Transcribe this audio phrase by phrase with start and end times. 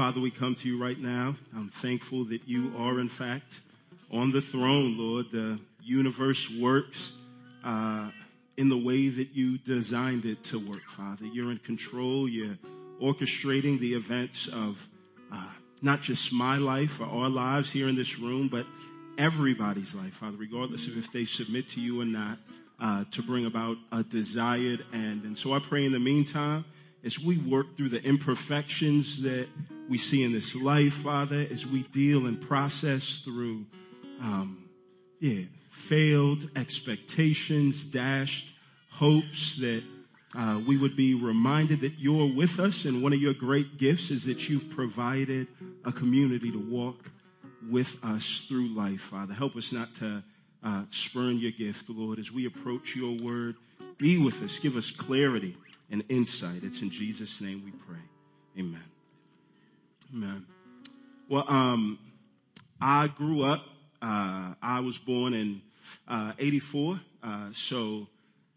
[0.00, 1.36] Father, we come to you right now.
[1.54, 3.60] I'm thankful that you are, in fact,
[4.10, 5.26] on the throne, Lord.
[5.30, 7.12] The universe works
[7.62, 8.10] uh,
[8.56, 11.26] in the way that you designed it to work, Father.
[11.26, 12.26] You're in control.
[12.26, 12.56] You're
[12.98, 14.78] orchestrating the events of
[15.30, 15.50] uh,
[15.82, 18.64] not just my life or our lives here in this room, but
[19.18, 22.38] everybody's life, Father, regardless of if they submit to you or not,
[22.80, 25.24] uh, to bring about a desired end.
[25.24, 26.64] And so I pray in the meantime,
[27.04, 29.46] as we work through the imperfections that
[29.90, 33.66] we see in this life, Father, as we deal and process through,
[34.20, 34.68] um,
[35.18, 35.42] yeah,
[35.72, 38.46] failed expectations, dashed
[38.90, 39.82] hopes that
[40.36, 44.12] uh, we would be reminded that you're with us and one of your great gifts
[44.12, 45.48] is that you've provided
[45.84, 47.10] a community to walk
[47.68, 49.34] with us through life, Father.
[49.34, 50.22] Help us not to
[50.62, 53.56] uh, spurn your gift, Lord, as we approach your word.
[53.98, 54.60] Be with us.
[54.60, 55.56] Give us clarity
[55.90, 56.62] and insight.
[56.62, 58.02] It's in Jesus' name we pray.
[58.56, 58.84] Amen.
[60.12, 60.44] Amen.
[61.28, 61.96] Well, um,
[62.80, 63.62] I grew up,
[64.02, 65.62] uh, I was born in
[66.08, 68.08] uh, 84, uh, so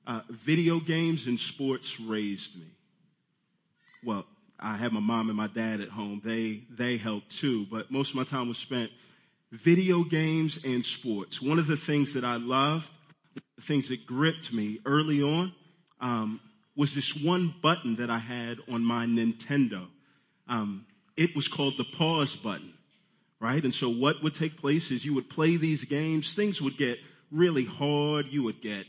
[0.08, 2.66] uh, video games and sports raised me.
[4.04, 4.26] Well,
[4.60, 6.22] I had my mom and my dad at home.
[6.26, 8.90] They, they helped too, but most of my time was spent
[9.52, 11.40] video games and sports.
[11.40, 12.90] One of the things that I loved,
[13.58, 15.54] the things that gripped me early on,
[16.02, 16.40] um,
[16.76, 19.86] was this one button that I had on my Nintendo.
[20.48, 22.74] Um, it was called the pause button,
[23.40, 23.64] right?
[23.64, 26.98] And so what would take place is you would play these games, things would get
[27.32, 28.86] really hard, you would get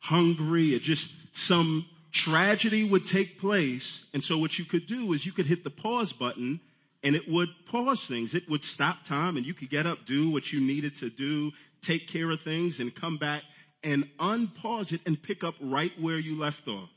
[0.00, 4.04] hungry, it just some tragedy would take place.
[4.12, 6.60] And so what you could do is you could hit the pause button
[7.02, 8.34] and it would pause things.
[8.34, 11.52] It would stop time and you could get up, do what you needed to do,
[11.80, 13.42] take care of things and come back
[13.82, 16.90] and unpause it and pick up right where you left off.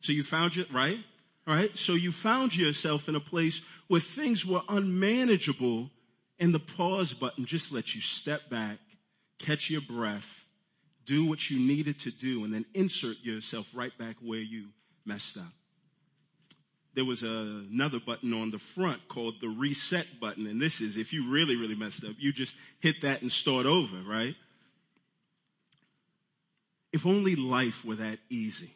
[0.00, 0.98] So you found it, right?
[1.46, 1.76] Right?
[1.76, 5.90] So you found yourself in a place where things were unmanageable
[6.38, 8.78] and the pause button just let you step back,
[9.38, 10.44] catch your breath,
[11.04, 14.66] do what you needed to do, and then insert yourself right back where you
[15.04, 15.52] messed up.
[16.94, 20.96] There was a, another button on the front called the reset button, and this is
[20.96, 24.34] if you really, really messed up, you just hit that and start over, right?
[26.92, 28.75] If only life were that easy.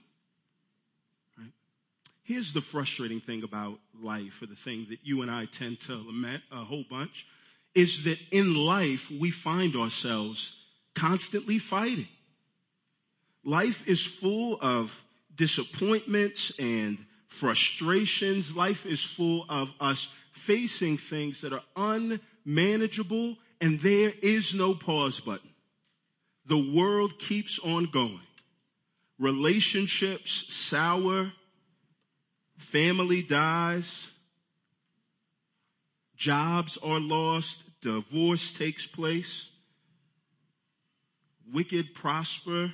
[2.31, 5.95] Here's the frustrating thing about life, or the thing that you and I tend to
[5.95, 7.27] lament a whole bunch,
[7.75, 10.55] is that in life we find ourselves
[10.95, 12.07] constantly fighting.
[13.43, 14.97] Life is full of
[15.35, 18.55] disappointments and frustrations.
[18.55, 21.65] Life is full of us facing things that are
[22.47, 25.51] unmanageable and there is no pause button.
[26.47, 28.21] The world keeps on going.
[29.19, 31.33] Relationships sour.
[32.61, 34.11] Family dies.
[36.17, 37.59] Jobs are lost.
[37.81, 39.49] Divorce takes place.
[41.53, 42.73] Wicked prosper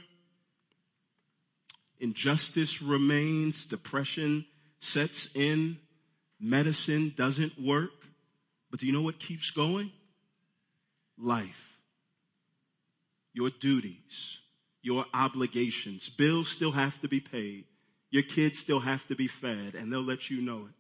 [1.99, 3.67] Injustice remains.
[3.67, 4.47] Depression
[4.81, 5.79] sets in.
[6.39, 7.91] Medicine doesn't work.
[8.71, 9.91] But do you know what keeps going?
[11.19, 11.79] Life.
[13.33, 14.39] Your duties.
[14.83, 16.09] Your obligations.
[16.11, 17.65] Bills still have to be paid.
[18.11, 20.75] Your kids still have to be fed and they'll let you know it.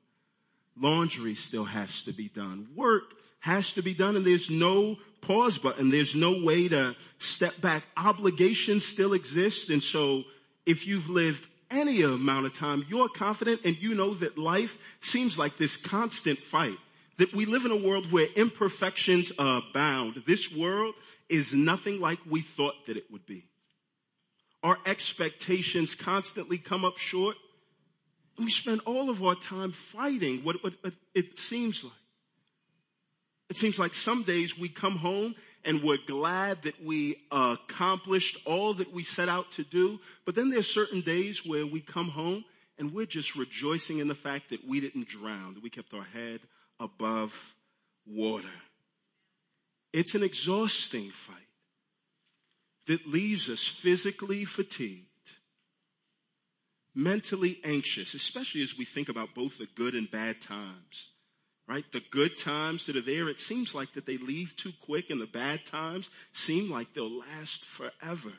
[0.80, 2.68] Laundry still has to be done.
[2.74, 5.90] Work has to be done and there's no pause button.
[5.90, 7.84] There's no way to step back.
[7.96, 10.24] Obligations still exist and so
[10.64, 15.38] if you've lived any amount of time, you're confident and you know that life seems
[15.38, 16.76] like this constant fight.
[17.18, 20.22] That we live in a world where imperfections abound.
[20.26, 20.94] This world
[21.28, 23.44] is nothing like we thought that it would be.
[24.66, 27.36] Our expectations constantly come up short.
[28.36, 31.92] And we spend all of our time fighting what, what, what it seems like.
[33.48, 38.74] It seems like some days we come home and we're glad that we accomplished all
[38.74, 40.00] that we set out to do.
[40.24, 42.44] But then there's certain days where we come home
[42.76, 46.02] and we're just rejoicing in the fact that we didn't drown, that we kept our
[46.02, 46.40] head
[46.80, 47.32] above
[48.04, 48.48] water.
[49.92, 51.45] It's an exhausting fight
[52.86, 55.06] that leaves us physically fatigued,
[56.94, 61.08] mentally anxious, especially as we think about both the good and bad times
[61.68, 61.84] right?
[61.92, 65.20] The good times that are there, it seems like that they leave too quick and
[65.20, 68.32] the bad times seem like they'll last forever.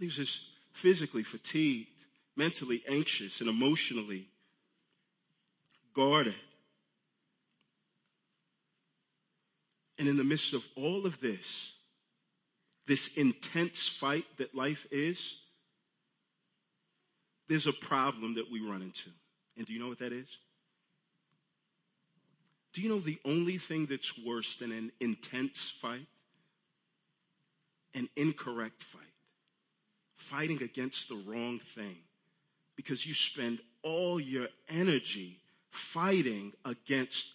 [0.00, 0.40] Leaves us
[0.72, 1.88] physically fatigued,
[2.36, 4.28] mentally anxious and emotionally
[5.94, 6.34] guarded.
[9.98, 11.72] And in the midst of all of this,
[12.86, 15.36] this intense fight that life is,
[17.48, 19.10] there's a problem that we run into.
[19.56, 20.28] And do you know what that is?
[22.72, 26.06] Do you know the only thing that's worse than an intense fight?
[27.94, 29.02] An incorrect fight.
[30.16, 31.96] Fighting against the wrong thing.
[32.76, 35.40] Because you spend all your energy
[35.70, 37.28] fighting against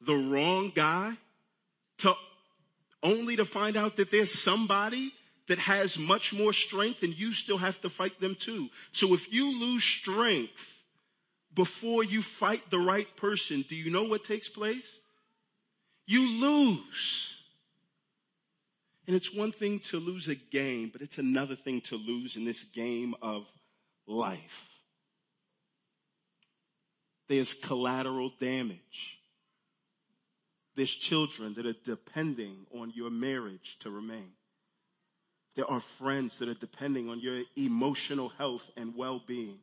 [0.00, 1.14] the wrong guy
[1.98, 2.14] to
[3.02, 5.12] only to find out that there's somebody
[5.48, 8.68] that has much more strength and you still have to fight them too.
[8.92, 10.80] So if you lose strength
[11.54, 15.00] before you fight the right person, do you know what takes place?
[16.06, 17.28] You lose.
[19.06, 22.44] And it's one thing to lose a game, but it's another thing to lose in
[22.44, 23.46] this game of
[24.06, 24.68] life.
[27.28, 29.18] There's collateral damage.
[30.74, 34.30] There's children that are depending on your marriage to remain.
[35.54, 39.58] There are friends that are depending on your emotional health and well-being.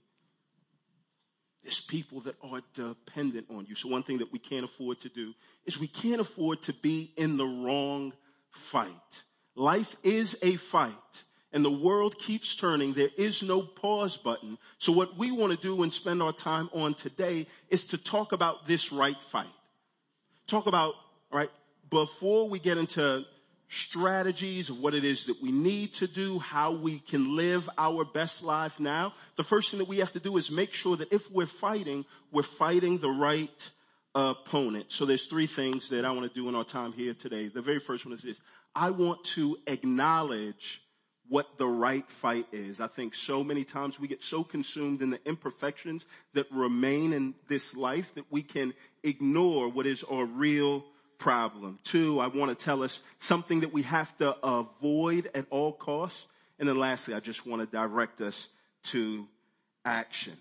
[1.63, 3.75] There's people that are dependent on you.
[3.75, 5.33] So one thing that we can't afford to do
[5.65, 8.13] is we can't afford to be in the wrong
[8.51, 9.23] fight.
[9.55, 12.93] Life is a fight and the world keeps turning.
[12.93, 14.57] There is no pause button.
[14.77, 18.31] So what we want to do and spend our time on today is to talk
[18.31, 19.47] about this right fight.
[20.49, 20.95] Talk about,
[21.31, 21.51] right,
[21.91, 23.23] before we get into
[23.69, 28.03] strategies of what it is that we need to do, how we can live our
[28.03, 29.13] best life now.
[29.35, 32.03] The first thing that we have to do is make sure that if we're fighting,
[32.31, 33.69] we're fighting the right
[34.15, 34.85] opponent.
[34.87, 37.49] So there's three things that I want to do in our time here today.
[37.49, 38.41] The very first one is this.
[38.73, 40.81] I want to acknowledge
[41.29, 42.81] what the right fight is.
[42.81, 47.35] I think so many times we get so consumed in the imperfections that remain in
[47.47, 48.73] this life that we can
[49.03, 50.83] ignore what is our real
[51.19, 51.79] problem.
[51.83, 56.25] Two, I want to tell us something that we have to avoid at all costs.
[56.57, 58.49] And then lastly, I just want to direct us
[58.85, 59.27] to
[59.85, 60.35] action.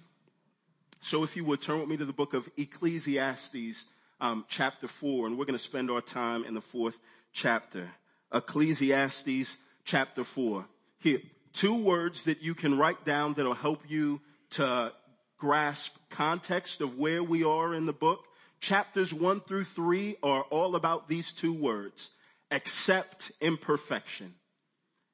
[1.00, 3.86] So if you would turn with me to the book of Ecclesiastes,
[4.20, 6.98] um, chapter four, and we're going to spend our time in the fourth
[7.32, 7.88] chapter.
[8.32, 10.64] Ecclesiastes chapter four.
[11.00, 11.20] Here,
[11.52, 14.92] two words that you can write down that'll help you to
[15.38, 18.24] grasp context of where we are in the book
[18.60, 22.10] chapters one through three are all about these two words.
[22.50, 24.34] Accept imperfection.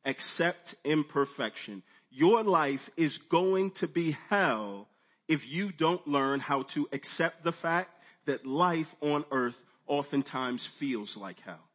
[0.04, 1.82] Accept imperfection.
[2.10, 4.88] Your life is going to be hell
[5.28, 7.90] if you don't learn how to accept the fact
[8.26, 11.68] that life on earth oftentimes feels like hell.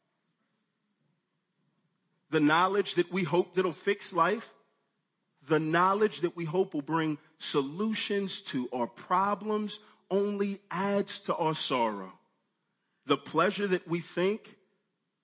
[2.31, 4.47] The knowledge that we hope that'll fix life,
[5.47, 9.79] the knowledge that we hope will bring solutions to our problems
[10.11, 12.13] only adds to our sorrow.
[13.05, 14.55] The pleasure that we think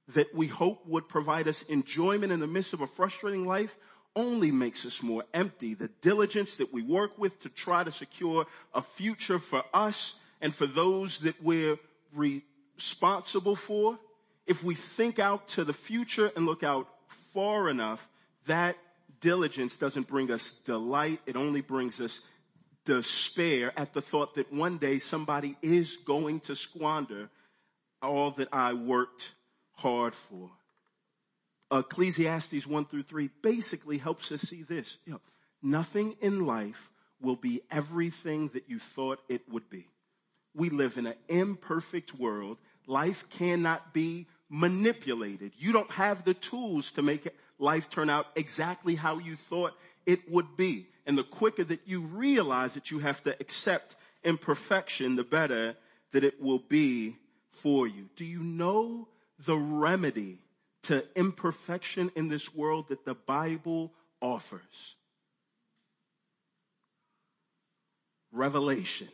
[0.09, 3.75] that we hope would provide us enjoyment in the midst of a frustrating life
[4.15, 5.73] only makes us more empty.
[5.73, 10.53] The diligence that we work with to try to secure a future for us and
[10.53, 11.77] for those that we're
[12.13, 13.99] responsible for,
[14.47, 16.87] if we think out to the future and look out
[17.33, 18.07] far enough,
[18.47, 18.75] that
[19.19, 21.19] diligence doesn't bring us delight.
[21.25, 22.21] It only brings us
[22.85, 27.29] despair at the thought that one day somebody is going to squander
[28.01, 29.31] all that I worked
[29.73, 30.51] hard for.
[31.71, 34.97] Ecclesiastes 1 through 3 basically helps us see this.
[35.05, 35.21] You know,
[35.63, 39.87] nothing in life will be everything that you thought it would be.
[40.53, 42.57] We live in an imperfect world.
[42.87, 45.53] Life cannot be manipulated.
[45.57, 47.27] You don't have the tools to make
[47.59, 49.73] life turn out exactly how you thought
[50.05, 50.87] it would be.
[51.05, 55.75] And the quicker that you realize that you have to accept imperfection, the better
[56.11, 57.15] that it will be
[57.51, 58.09] for you.
[58.15, 59.07] Do you know
[59.45, 60.39] the remedy
[60.83, 64.95] to imperfection in this world that the Bible offers?
[68.31, 69.09] Revelation.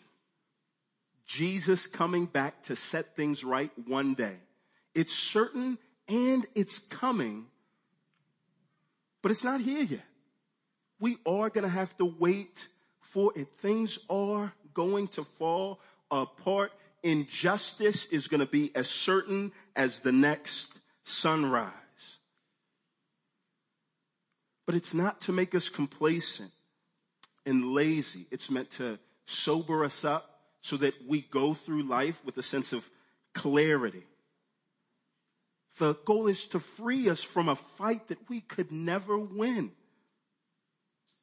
[1.25, 4.37] Jesus coming back to set things right one day.
[4.93, 7.45] It's certain and it's coming,
[9.21, 10.01] but it's not here yet
[11.01, 12.69] we are going to have to wait
[13.01, 13.49] for it.
[13.57, 16.71] Things are going to fall apart.
[17.03, 20.69] Injustice is going to be as certain as the next
[21.03, 21.73] sunrise.
[24.67, 26.51] But it's not to make us complacent
[27.45, 28.27] and lazy.
[28.29, 32.71] It's meant to sober us up so that we go through life with a sense
[32.71, 32.87] of
[33.33, 34.03] clarity.
[35.77, 39.71] The goal is to free us from a fight that we could never win.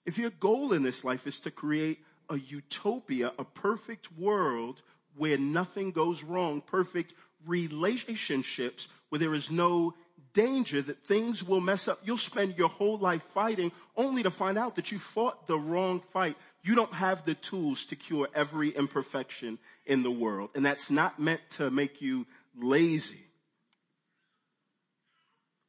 [0.06, 1.98] If your goal in this life is to create
[2.30, 4.82] a utopia, a perfect world
[5.16, 7.14] where nothing goes wrong, perfect
[7.46, 9.94] relationships where there is no
[10.32, 12.00] danger that things will mess up.
[12.04, 16.02] You'll spend your whole life fighting only to find out that you fought the wrong
[16.12, 20.50] fight you don't have the tools to cure every imperfection in the world.
[20.54, 22.26] And that's not meant to make you
[22.56, 23.27] lazy.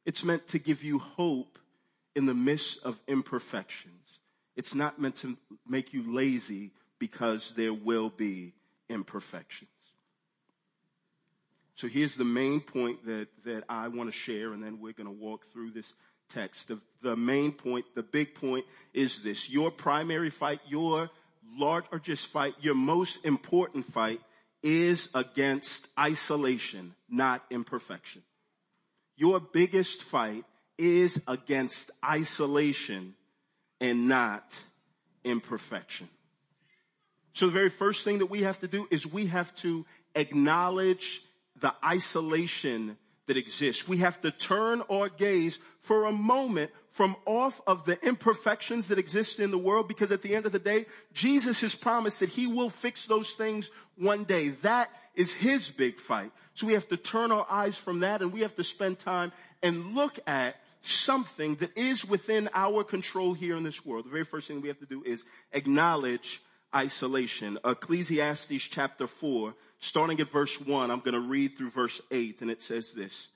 [0.04, 1.58] It's meant to give you hope
[2.16, 4.18] in the midst of imperfections.
[4.56, 8.54] It's not meant to make you lazy because there will be
[8.88, 9.70] imperfections.
[11.76, 15.06] So here's the main point that, that I want to share, and then we're going
[15.06, 15.94] to walk through this
[16.28, 16.68] text.
[16.68, 19.48] The, the main point, the big point is this.
[19.48, 21.08] Your primary fight, your
[21.58, 24.20] large or just fight, your most important fight
[24.62, 28.22] is against isolation, not imperfection.
[29.20, 30.46] Your biggest fight
[30.78, 33.14] is against isolation
[33.78, 34.58] and not
[35.24, 36.08] imperfection.
[37.34, 39.84] So the very first thing that we have to do is we have to
[40.14, 41.20] acknowledge
[41.60, 42.96] the isolation
[43.26, 43.86] that exists.
[43.86, 48.98] We have to turn our gaze for a moment from off of the imperfections that
[48.98, 52.30] exist in the world because at the end of the day, Jesus has promised that
[52.30, 54.48] he will fix those things one day.
[54.62, 56.30] That is his big fight.
[56.54, 59.32] So we have to turn our eyes from that and we have to spend time
[59.62, 64.06] and look at something that is within our control here in this world.
[64.06, 66.40] The very first thing we have to do is acknowledge
[66.74, 67.58] isolation.
[67.64, 72.50] Ecclesiastes chapter 4, starting at verse 1, I'm going to read through verse 8, and
[72.50, 73.28] it says this.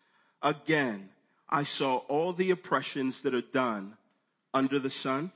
[0.43, 1.11] Again,
[1.49, 3.97] I saw all the oppressions that are done
[4.52, 5.33] under the sun,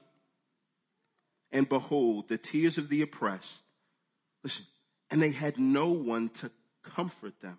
[1.51, 3.63] and behold, the tears of the oppressed.
[4.43, 4.65] Listen,
[5.11, 6.51] and they had no one to
[6.83, 7.59] comfort them.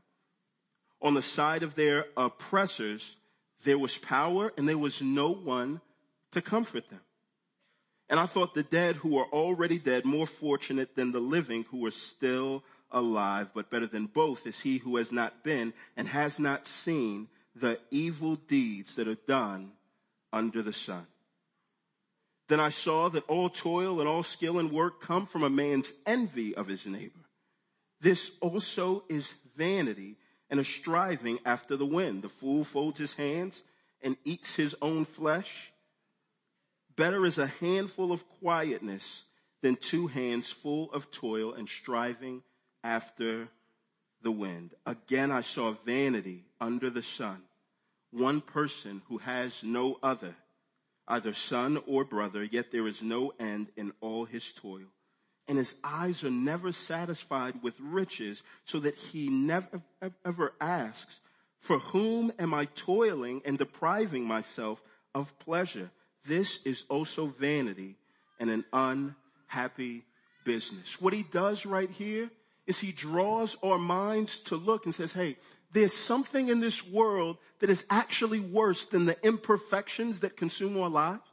[1.02, 3.16] On the side of their oppressors,
[3.64, 5.82] there was power and there was no one
[6.32, 7.02] to comfort them.
[8.10, 11.86] And I thought the dead who are already dead more fortunate than the living who
[11.86, 16.40] are still alive, but better than both is he who has not been and has
[16.40, 19.72] not seen the evil deeds that are done
[20.34, 21.06] under the sun.
[22.48, 25.94] Then I saw that all toil and all skill and work come from a man's
[26.08, 27.20] envy of his neighbor.
[28.02, 30.18] This also is vanity
[30.50, 32.22] and a striving after the wind.
[32.22, 33.64] The fool folds his hands
[34.02, 35.72] and eats his own flesh.
[36.96, 39.24] Better is a handful of quietness
[39.62, 42.42] than two hands full of toil and striving
[42.84, 43.50] after
[44.22, 44.74] the wind.
[44.86, 47.42] Again, I saw vanity under the sun.
[48.12, 50.36] One person who has no other,
[51.08, 54.88] either son or brother, yet there is no end in all his toil
[55.50, 59.82] and his eyes are never satisfied with riches so that he never
[60.24, 61.20] ever asks,
[61.60, 64.82] for whom am I toiling and depriving myself
[65.14, 65.90] of pleasure?
[66.26, 67.96] This is also vanity
[68.40, 70.04] and an unhappy
[70.46, 71.02] business.
[71.02, 72.30] What he does right here
[72.68, 75.36] is he draws our minds to look and says, hey,
[75.74, 80.90] there's something in this world that is actually worse than the imperfections that consume our
[80.90, 81.24] lives.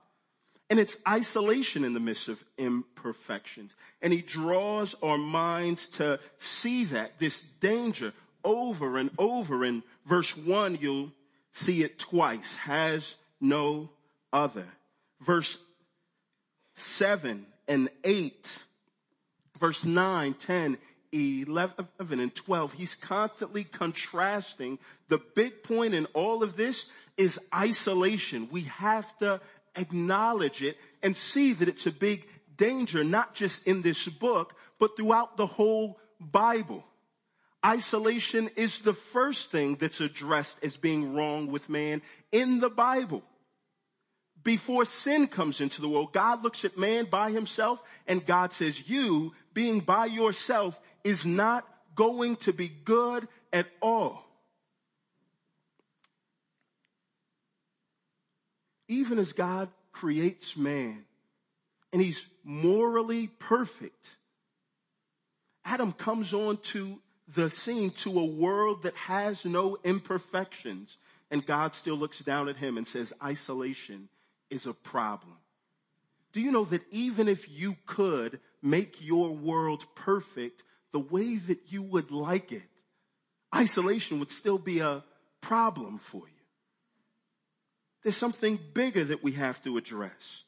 [0.68, 3.76] And it's isolation in the midst of imperfections.
[4.02, 9.64] And he draws our minds to see that, this danger over and over.
[9.64, 11.12] In verse one, you'll
[11.52, 12.54] see it twice.
[12.54, 13.90] Has no
[14.32, 14.66] other.
[15.20, 15.56] Verse
[16.75, 18.58] seven and eight,
[19.58, 20.78] verse nine, ten,
[21.12, 24.78] 11 and 12, he's constantly contrasting.
[25.08, 28.49] The big point in all of this is isolation.
[28.50, 29.40] We have to
[29.76, 34.97] acknowledge it and see that it's a big danger, not just in this book, but
[34.97, 36.85] throughout the whole Bible.
[37.64, 43.23] Isolation is the first thing that's addressed as being wrong with man in the Bible.
[44.42, 48.88] Before sin comes into the world, God looks at man by himself and God says,
[48.88, 51.66] you being by yourself is not
[51.97, 54.25] going to be good at all.
[58.88, 61.04] Even as God creates man
[61.92, 64.16] and he's morally perfect,
[65.64, 66.98] Adam comes on to
[67.34, 70.96] the scene to a world that has no imperfections.
[71.30, 74.08] And God still looks down at him and says, isolation
[74.48, 75.36] is a problem.
[76.32, 80.62] Do you know that even if you could make your world perfect
[80.92, 82.62] the way that you would like it,
[83.54, 85.02] isolation would still be a
[85.40, 86.35] problem for you?
[88.06, 90.44] There's something bigger that we have to address.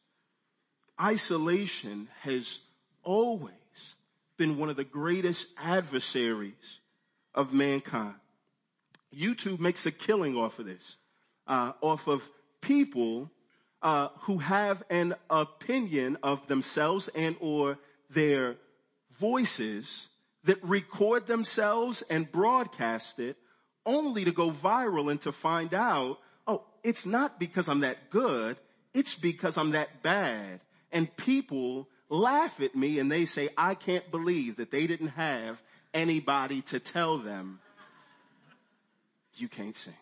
[1.00, 2.60] Isolation has
[3.02, 3.96] always
[4.36, 6.78] been one of the greatest adversaries
[7.34, 8.14] of mankind.
[9.12, 10.98] YouTube makes a killing off of this,
[11.48, 12.22] uh, off of
[12.60, 13.28] people
[13.82, 17.76] uh, who have an opinion of themselves and or
[18.08, 18.54] their
[19.18, 20.06] voices
[20.44, 23.36] that record themselves and broadcast it
[23.84, 28.56] only to go viral and to find out oh, it's not because I'm that good.
[28.94, 30.60] It's because I'm that bad.
[30.90, 35.62] And people laugh at me and they say, I can't believe that they didn't have
[35.92, 37.60] anybody to tell them,
[39.34, 39.92] you can't sing.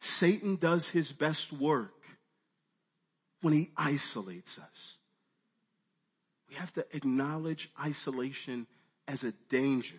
[0.00, 1.92] Satan does his best work
[3.40, 4.96] when he isolates us.
[6.48, 8.66] We have to acknowledge isolation
[9.08, 9.96] as a danger.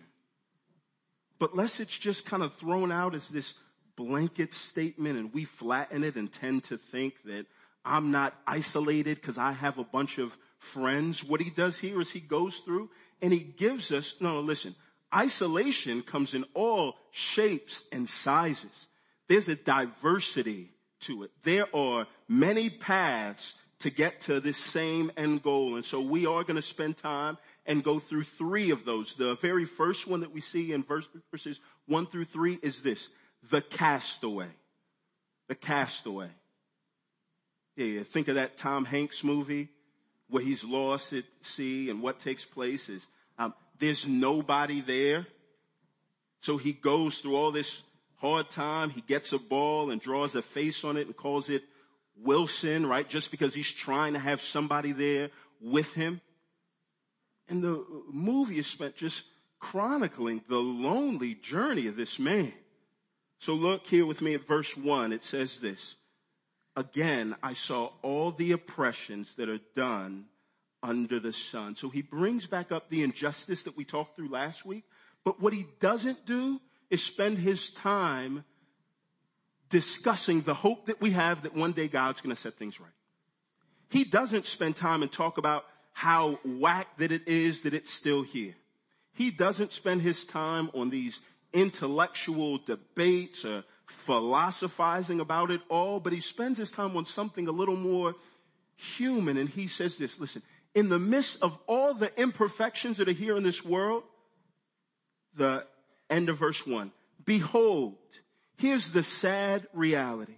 [1.38, 3.54] But lest it's just kind of thrown out as this
[3.96, 7.46] blanket statement and we flatten it and tend to think that
[7.84, 11.24] I'm not isolated because I have a bunch of friends.
[11.24, 12.90] What he does here is he goes through
[13.22, 14.74] and he gives us, no, no, listen,
[15.14, 18.88] isolation comes in all shapes and sizes.
[19.28, 21.30] There's a diversity to it.
[21.44, 25.76] There are many paths to get to this same end goal.
[25.76, 29.14] And so we are going to spend time and go through three of those.
[29.14, 33.08] The very first one that we see in verses one through three is this,
[33.50, 34.48] the castaway.
[35.48, 36.28] The castaway.
[37.76, 39.68] Yeah, think of that Tom Hanks movie
[40.28, 43.06] where he's lost at sea and what takes place is,
[43.38, 45.26] um, there's nobody there.
[46.40, 47.82] So he goes through all this
[48.16, 48.90] hard time.
[48.90, 51.62] He gets a ball and draws a face on it and calls it
[52.22, 53.08] Wilson, right?
[53.08, 56.20] Just because he's trying to have somebody there with him.
[57.48, 59.22] And the movie is spent just
[59.58, 62.52] chronicling the lonely journey of this man.
[63.40, 65.12] So look here with me at verse one.
[65.12, 65.96] It says this.
[66.76, 70.26] Again, I saw all the oppressions that are done
[70.82, 71.74] under the sun.
[71.74, 74.84] So he brings back up the injustice that we talked through last week.
[75.24, 76.60] But what he doesn't do
[76.90, 78.44] is spend his time
[79.70, 82.90] discussing the hope that we have that one day God's going to set things right.
[83.90, 88.22] He doesn't spend time and talk about how whack that it is that it's still
[88.22, 88.54] here.
[89.12, 91.20] He doesn't spend his time on these
[91.52, 97.52] intellectual debates or philosophizing about it all, but he spends his time on something a
[97.52, 98.14] little more
[98.76, 99.36] human.
[99.38, 100.42] And he says this, listen,
[100.74, 104.04] in the midst of all the imperfections that are here in this world,
[105.34, 105.66] the
[106.10, 106.92] end of verse one,
[107.24, 107.96] behold,
[108.58, 110.36] here's the sad reality.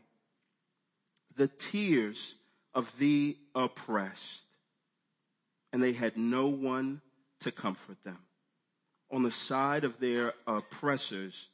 [1.36, 2.34] The tears
[2.74, 4.42] of the oppressed
[5.72, 7.00] and they had no one
[7.40, 8.18] to comfort them.
[9.10, 11.48] On the side of their oppressors,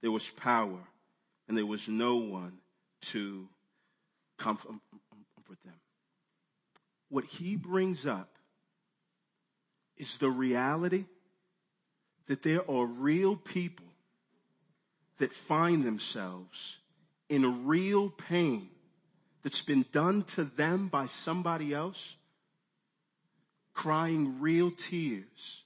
[0.00, 0.80] there was power
[1.48, 2.58] and there was no one
[3.02, 3.48] to
[4.38, 5.74] comfort um, um, um, them.
[7.08, 8.30] What he brings up
[9.98, 11.04] is the reality
[12.26, 13.91] that there are real people
[15.22, 16.78] that find themselves
[17.28, 18.68] in real pain
[19.44, 22.16] that's been done to them by somebody else,
[23.72, 25.62] crying real tears.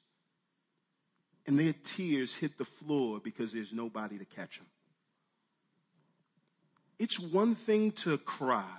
[1.46, 4.66] And their tears hit the floor because there's nobody to catch them.
[6.98, 8.76] It's one thing to cry.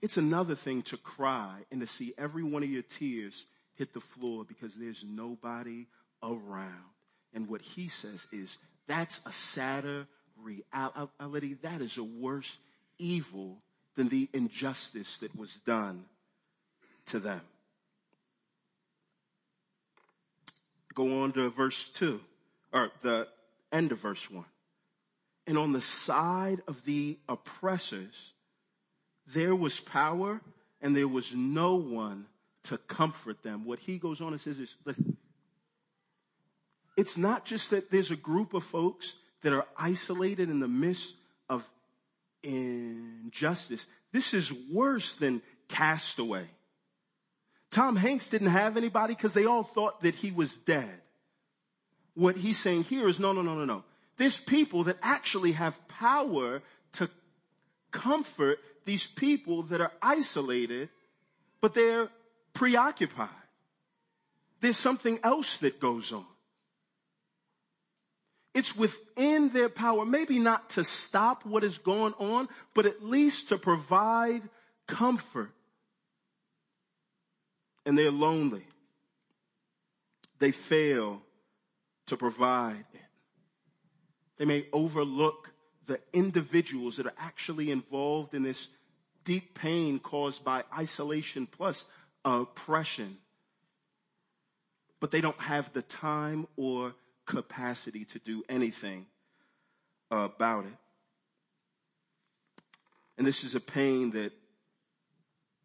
[0.00, 4.00] It's another thing to cry and to see every one of your tears hit the
[4.00, 5.86] floor because there's nobody
[6.22, 6.94] around.
[7.34, 8.58] And what he says is
[8.90, 10.06] that's a sadder
[10.72, 11.54] uh, reality.
[11.62, 12.58] That is a worse
[12.98, 13.62] evil
[13.96, 16.04] than the injustice that was done
[17.06, 17.40] to them.
[20.94, 22.20] Go on to verse 2,
[22.72, 23.28] or the
[23.72, 24.44] end of verse 1
[25.50, 28.34] and on the side of the oppressors,
[29.26, 30.40] there was power
[30.80, 32.26] and there was no one
[32.62, 33.64] to comfort them.
[33.64, 35.16] What he goes on and says is, listen,
[37.00, 41.14] it's not just that there's a group of folks that are isolated in the midst
[41.48, 41.66] of
[42.42, 43.86] injustice.
[44.12, 46.44] This is worse than castaway.
[47.70, 51.00] Tom Hanks didn't have anybody because they all thought that he was dead.
[52.12, 53.82] What he's saying here is no, no, no, no, no.
[54.18, 56.60] There's people that actually have power
[56.92, 57.08] to
[57.92, 60.90] comfort these people that are isolated,
[61.62, 62.10] but they're
[62.52, 63.30] preoccupied.
[64.60, 66.26] There's something else that goes on.
[68.54, 73.50] It's within their power, maybe not to stop what is going on, but at least
[73.50, 74.42] to provide
[74.88, 75.52] comfort.
[77.86, 78.66] And they're lonely.
[80.40, 81.22] They fail
[82.06, 83.00] to provide it.
[84.38, 85.52] They may overlook
[85.86, 88.68] the individuals that are actually involved in this
[89.24, 91.84] deep pain caused by isolation plus
[92.24, 93.18] oppression.
[94.98, 96.94] But they don't have the time or
[97.30, 99.06] capacity to do anything
[100.10, 100.72] about it.
[103.16, 104.32] And this is a pain that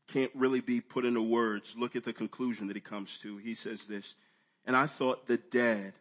[0.07, 1.75] can't really be put into words.
[1.75, 3.37] Look at the conclusion that he comes to.
[3.37, 4.13] He says this,
[4.65, 5.93] and I thought the dead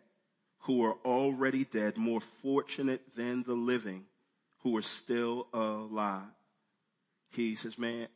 [0.61, 4.05] who are already dead more fortunate than the living
[4.63, 6.23] who are still alive.
[7.31, 8.09] he says, man,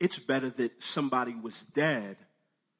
[0.00, 2.16] it's better that somebody was dead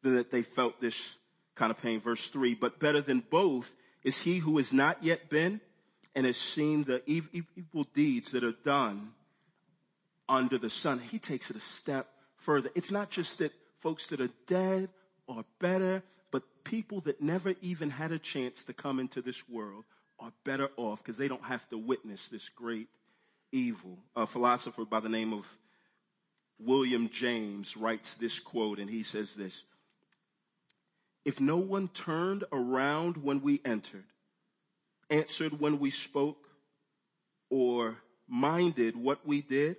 [0.03, 1.17] than that they felt this
[1.62, 2.01] kind of pain.
[2.01, 3.72] Verse three, but better than both
[4.03, 5.61] is he who has not yet been
[6.12, 9.12] and has seen the evil deeds that are done
[10.29, 10.98] under the sun.
[10.98, 12.68] He takes it a step further.
[12.75, 14.88] It's not just that folks that are dead
[15.29, 19.85] are better, but people that never even had a chance to come into this world
[20.18, 22.88] are better off because they don't have to witness this great
[23.53, 23.98] evil.
[24.16, 25.46] A philosopher by the name of
[26.59, 29.62] William James writes this quote and he says this.
[31.24, 34.04] If no one turned around when we entered,
[35.08, 36.48] answered when we spoke,
[37.50, 39.76] or minded what we did,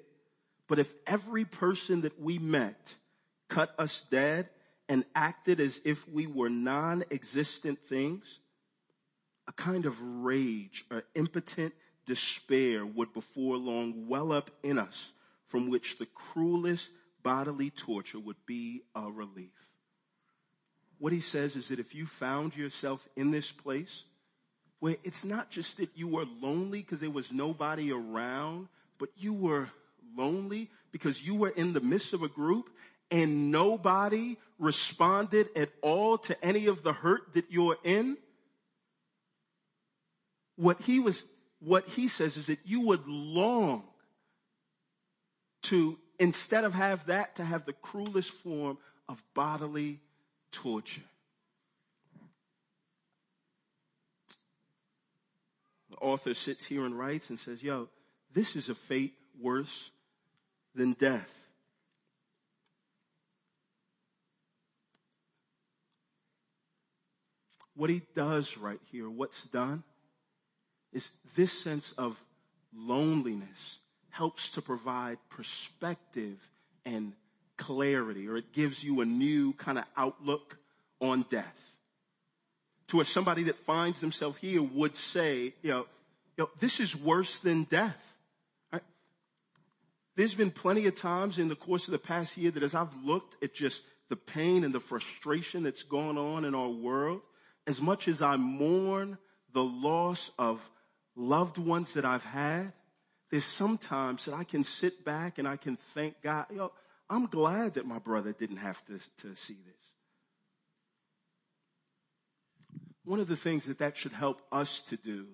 [0.67, 2.95] but if every person that we met
[3.49, 4.49] cut us dead
[4.87, 8.39] and acted as if we were non-existent things,
[9.47, 11.73] a kind of rage or impotent
[12.05, 15.09] despair would before long well up in us
[15.47, 16.89] from which the cruelest
[17.21, 19.72] bodily torture would be a relief.
[21.03, 24.05] What he says is that if you found yourself in this place
[24.79, 29.33] where it's not just that you were lonely because there was nobody around, but you
[29.33, 29.67] were
[30.15, 32.69] lonely because you were in the midst of a group
[33.11, 38.15] and nobody responded at all to any of the hurt that you're in.
[40.55, 41.25] What he was,
[41.59, 43.83] what he says is that you would long
[45.63, 48.77] to, instead of have that, to have the cruelest form
[49.09, 49.99] of bodily
[50.53, 51.01] torture.
[55.89, 57.89] The author sits here and writes and says, yo,
[58.33, 59.91] this is a fate worse
[60.73, 61.29] than death.
[67.75, 69.83] What he does right here, what's done,
[70.91, 72.17] is this sense of
[72.75, 76.37] loneliness helps to provide perspective
[76.85, 77.13] and
[77.63, 80.57] clarity, or it gives you a new kind of outlook
[80.99, 81.59] on death.
[82.87, 85.85] To where somebody that finds themselves here would say, you know,
[86.37, 88.01] you know, this is worse than death.
[90.15, 92.93] There's been plenty of times in the course of the past year that as I've
[93.03, 97.21] looked at just the pain and the frustration that's going on in our world,
[97.65, 99.17] as much as I mourn
[99.53, 100.59] the loss of
[101.15, 102.73] loved ones that I've had,
[103.31, 106.45] there's sometimes that I can sit back and I can thank God.
[106.51, 106.71] You know,
[107.13, 109.83] I'm glad that my brother didn't have to, to see this.
[113.05, 115.27] One of the things that that should help us to do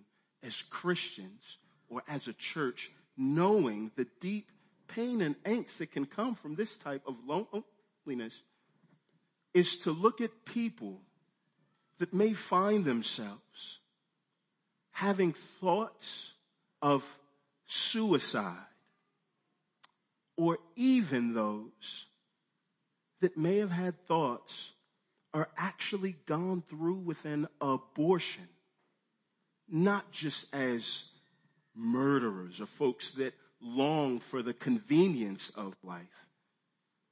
[0.44, 4.52] as Christians or as a church, knowing the deep
[4.90, 8.42] pain and angst that can come from this type of loneliness,
[9.54, 11.00] is to look at people
[12.00, 13.80] that may find themselves
[14.92, 16.34] having thoughts
[16.82, 17.06] of
[17.68, 18.69] suicide,
[20.40, 22.06] or even those
[23.20, 24.72] that may have had thoughts
[25.34, 28.48] are actually gone through with an abortion,
[29.68, 31.04] not just as
[31.76, 36.28] murderers or folks that long for the convenience of life,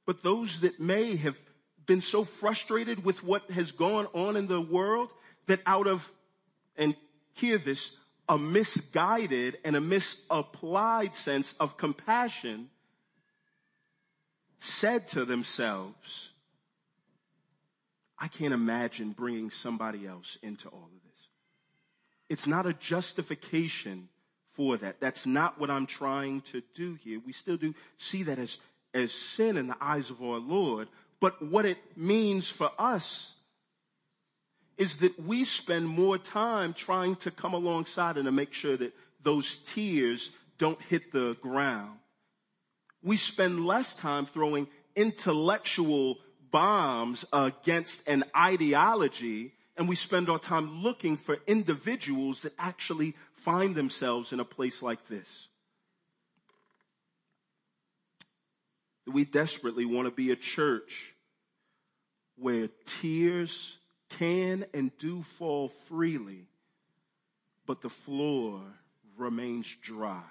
[0.06, 1.36] but those that may have
[1.84, 5.10] been so frustrated with what has gone on in the world
[5.48, 6.10] that out of,
[6.78, 6.96] and
[7.34, 7.94] hear this,
[8.26, 12.70] a misguided and a misapplied sense of compassion
[14.58, 16.30] said to themselves,
[18.18, 21.28] I can't imagine bringing somebody else into all of this.
[22.28, 24.08] It's not a justification
[24.50, 25.00] for that.
[25.00, 27.20] That's not what I'm trying to do here.
[27.24, 28.58] We still do see that as,
[28.92, 30.88] as sin in the eyes of our Lord.
[31.20, 33.34] But what it means for us
[34.76, 38.94] is that we spend more time trying to come alongside and to make sure that
[39.22, 41.98] those tears don't hit the ground.
[43.02, 46.18] We spend less time throwing intellectual
[46.50, 53.76] bombs against an ideology and we spend our time looking for individuals that actually find
[53.76, 55.48] themselves in a place like this.
[59.06, 61.14] We desperately want to be a church
[62.36, 63.76] where tears
[64.10, 66.48] can and do fall freely,
[67.64, 68.60] but the floor
[69.16, 70.22] remains dry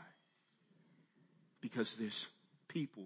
[1.62, 2.27] because there's
[2.78, 3.06] people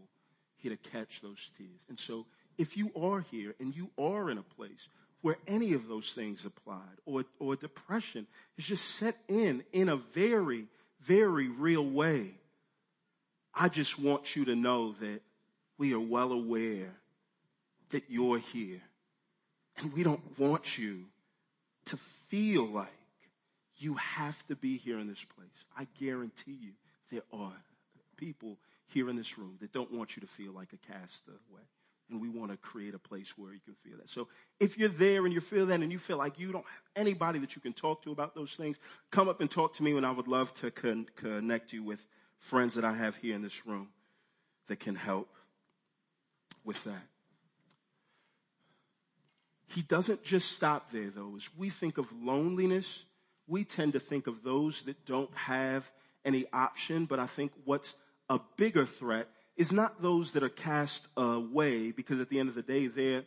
[0.58, 1.86] here to catch those tears.
[1.88, 2.26] And so
[2.58, 4.90] if you are here and you are in a place
[5.22, 9.96] where any of those things applied or, or depression is just set in in a
[9.96, 10.66] very,
[11.02, 12.32] very real way,
[13.56, 15.22] I just want you to know that
[15.78, 16.94] we are well aware
[17.92, 18.82] that you're here
[19.78, 21.06] and we don't want you
[21.86, 22.88] to feel like
[23.78, 25.66] you have to be here in this place.
[25.78, 26.72] I guarantee you
[27.10, 27.54] there are
[28.18, 28.58] people
[28.92, 31.64] here in this room that don't want you to feel like a castaway.
[32.10, 34.10] And we want to create a place where you can feel that.
[34.10, 34.28] So
[34.60, 37.40] if you're there and you feel that and you feel like you don't have anybody
[37.40, 38.80] that you can talk to about those things,
[39.12, 42.06] come up and talk to me and I would love to con- connect you with
[42.40, 43.88] friends that I have here in this room
[44.68, 45.30] that can help
[46.66, 47.04] with that.
[49.68, 51.34] He doesn't just stop there though.
[51.38, 53.04] As we think of loneliness,
[53.48, 55.90] we tend to think of those that don't have
[56.26, 57.96] any option, but I think what's
[58.32, 62.56] a bigger threat is not those that are cast away because at the end of
[62.56, 63.24] the day, their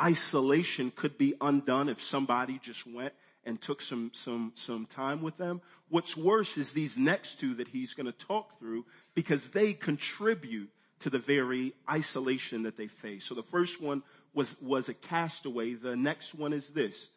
[0.00, 3.14] isolation could be undone if somebody just went
[3.44, 5.62] and took some, some, some time with them.
[5.88, 10.68] What's worse is these next two that he's going to talk through because they contribute
[11.00, 13.24] to the very isolation that they face.
[13.24, 14.02] So the first one
[14.34, 15.72] was, was a castaway.
[15.72, 17.08] The next one is this,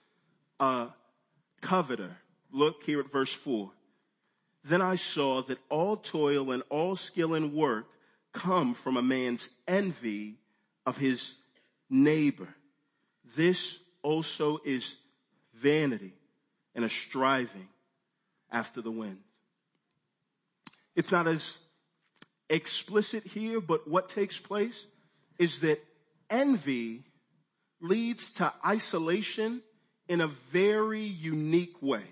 [0.62, 0.88] a
[1.60, 2.12] coveter.
[2.54, 3.72] Look here at verse four.
[4.64, 7.88] Then I saw that all toil and all skill and work
[8.32, 10.36] come from a man's envy
[10.86, 11.34] of his
[11.90, 12.48] neighbor.
[13.36, 14.96] This also is
[15.56, 16.14] vanity
[16.76, 17.68] and a striving
[18.52, 19.20] after the wind.
[20.96, 21.58] It's not as
[22.50, 24.86] explicit here, but what takes place
[25.40, 25.84] is that
[26.30, 27.04] envy
[27.80, 29.62] leads to isolation
[30.08, 32.04] in a very unique way.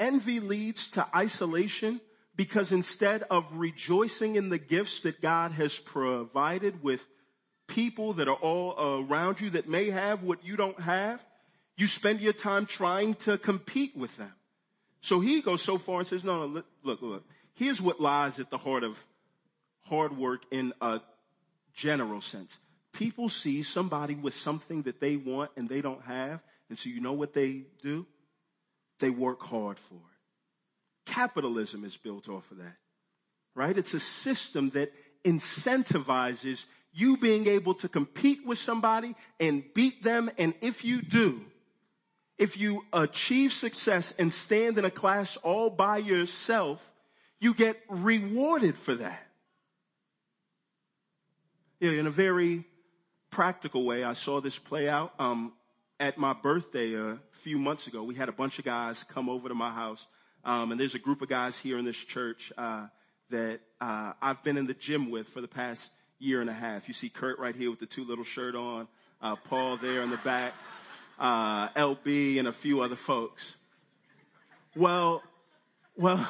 [0.00, 2.00] Envy leads to isolation
[2.34, 7.06] because instead of rejoicing in the gifts that God has provided with
[7.66, 11.22] people that are all around you that may have what you don't have,
[11.76, 14.32] you spend your time trying to compete with them.
[15.02, 18.50] So he goes so far and says, no, no, look, look, here's what lies at
[18.50, 18.98] the heart of
[19.82, 21.00] hard work in a
[21.74, 22.58] general sense.
[22.92, 26.40] People see somebody with something that they want and they don't have.
[26.68, 28.06] And so you know what they do?
[29.00, 31.10] They work hard for it.
[31.12, 32.76] Capitalism is built off of that,
[33.54, 33.76] right?
[33.76, 34.92] It's a system that
[35.24, 40.30] incentivizes you being able to compete with somebody and beat them.
[40.38, 41.40] And if you do,
[42.38, 46.84] if you achieve success and stand in a class all by yourself,
[47.40, 49.26] you get rewarded for that.
[51.80, 52.64] Yeah, in a very
[53.30, 55.14] practical way, I saw this play out.
[55.18, 55.52] Um,
[56.00, 59.48] at my birthday a few months ago, we had a bunch of guys come over
[59.48, 60.06] to my house.
[60.42, 62.86] Um, and there's a group of guys here in this church uh,
[63.28, 66.88] that uh, I've been in the gym with for the past year and a half.
[66.88, 68.88] You see Kurt right here with the two little shirt on,
[69.20, 70.54] uh, Paul there in the back,
[71.18, 73.56] uh, LB, and a few other folks.
[74.74, 75.22] Well,
[75.96, 76.26] well,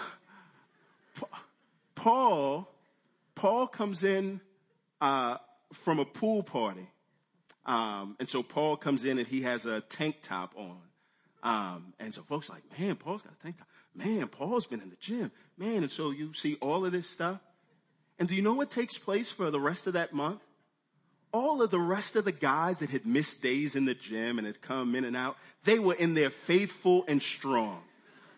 [1.95, 2.69] Paul,
[3.37, 4.41] Paul comes in
[5.01, 5.37] uh,
[5.73, 6.89] from a pool party
[7.67, 10.79] um, and so Paul comes in and he has a tank top on.
[11.43, 13.69] Um, and so folks like, man, Paul's got a tank top.
[13.95, 15.33] Man, Paul's been in the gym.
[15.57, 17.41] Man, and so you see all of this stuff.
[18.19, 20.41] And do you know what takes place for the rest of that month?
[21.33, 24.47] All of the rest of the guys that had missed days in the gym and
[24.47, 27.81] had come in and out, they were in there faithful and strong.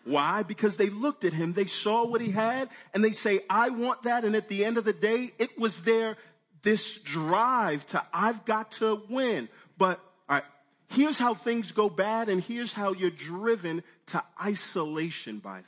[0.05, 0.43] Why?
[0.43, 4.03] Because they looked at him, they saw what he had, and they say, I want
[4.03, 4.25] that.
[4.25, 6.17] And at the end of the day, it was their
[6.63, 9.49] this drive to, I've got to win.
[9.77, 9.99] But,
[10.29, 10.45] alright,
[10.89, 15.67] here's how things go bad and here's how you're driven to isolation by that.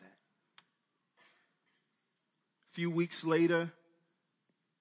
[2.71, 3.71] A few weeks later,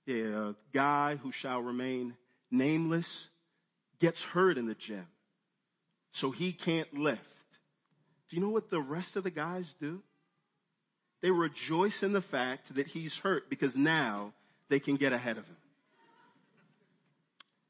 [0.06, 2.14] yeah, a guy who shall remain
[2.50, 3.28] nameless
[4.00, 5.06] gets hurt in the gym.
[6.12, 7.20] So he can't lift.
[8.28, 10.02] Do you know what the rest of the guys do?
[11.22, 14.32] They rejoice in the fact that he's hurt because now
[14.68, 15.56] they can get ahead of him.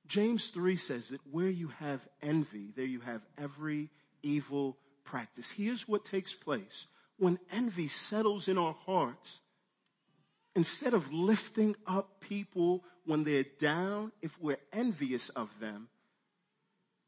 [0.06, 3.88] James 3 says that where you have envy, there you have every
[4.22, 5.50] evil practice.
[5.50, 6.86] Here's what takes place.
[7.18, 9.40] When envy settles in our hearts,
[10.54, 15.88] instead of lifting up people when they're down, if we're envious of them,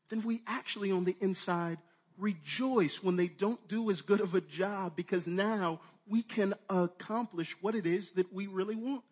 [0.09, 1.79] then we actually on the inside
[2.19, 7.55] rejoice when they don't do as good of a job because now we can accomplish
[7.61, 9.03] what it is that we really want.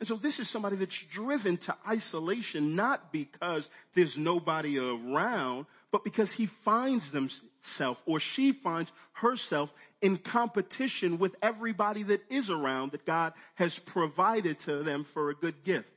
[0.00, 6.02] And so this is somebody that's driven to isolation, not because there's nobody around, but
[6.02, 12.92] because he finds himself or she finds herself in competition with everybody that is around
[12.92, 15.88] that God has provided to them for a good gift.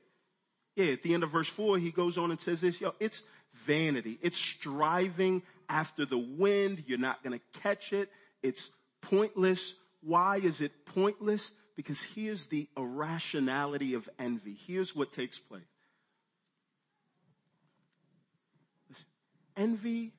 [0.75, 3.23] Yeah, at the end of verse four, he goes on and says this, yo, it's
[3.65, 4.19] vanity.
[4.21, 6.83] It's striving after the wind.
[6.85, 8.09] You're not going to catch it.
[8.43, 8.69] It's
[9.01, 9.73] pointless.
[10.01, 11.51] Why is it pointless?
[11.77, 14.57] Because here's the irrationality of envy.
[14.65, 15.61] Here's what takes place.
[19.55, 20.11] Envy,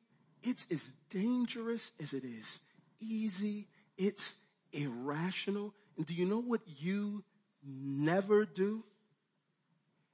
[0.43, 2.61] it's as dangerous as it is
[3.01, 3.69] easy.
[3.97, 4.37] It's
[4.73, 5.75] irrational.
[5.97, 7.23] And do you know what you
[7.65, 8.85] never do?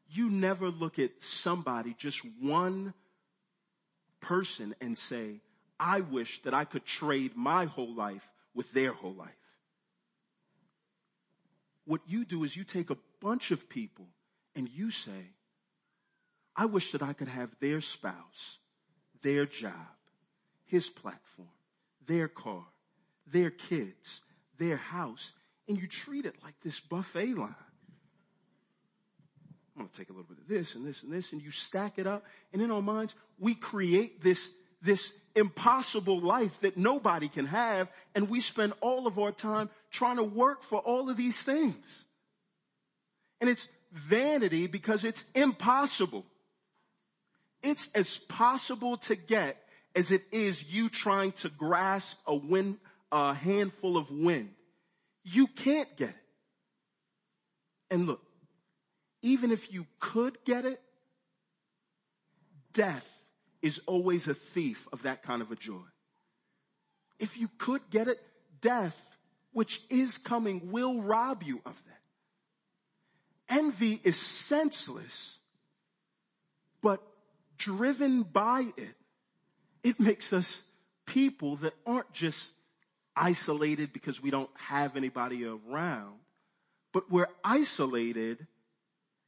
[0.09, 2.95] You never look at somebody, just one
[4.21, 5.41] person and say,
[5.79, 9.31] I wish that I could trade my whole life with their whole life.
[11.87, 14.07] What you do is you take a bunch of people
[14.57, 15.33] and you say,
[16.57, 18.59] I wish that I could have their spouse,
[19.23, 19.73] their job,
[20.67, 21.49] his platform,
[22.07, 22.65] their car,
[23.27, 24.23] their kids,
[24.59, 25.33] their house,
[25.69, 27.55] and you treat it like this buffet line.
[29.77, 31.51] I'm going to take a little bit of this and this and this, and you
[31.51, 32.25] stack it up.
[32.53, 37.91] And in our minds, we create this, this impossible life that nobody can have.
[38.15, 42.05] And we spend all of our time trying to work for all of these things.
[43.41, 46.27] And it's vanity because it's impossible.
[47.63, 49.57] It's as possible to get
[49.95, 52.79] as it is you trying to grasp a wind,
[53.13, 54.51] a handful of wind.
[55.23, 56.17] You can't get it.
[57.91, 58.21] And look,
[59.23, 60.81] even if you could get it,
[62.73, 63.09] death
[63.63, 65.87] is always a thief of that kind of a joy.
[67.21, 68.21] If you could get it,
[68.61, 69.01] death,
[69.55, 73.57] which is coming, will rob you of that.
[73.57, 75.39] Envy is senseless,
[76.83, 77.01] but
[77.57, 78.95] driven by it,
[79.83, 80.61] it makes us
[81.07, 82.51] people that aren't just
[83.17, 86.19] isolated because we don't have anybody around,
[86.93, 88.47] but we're isolated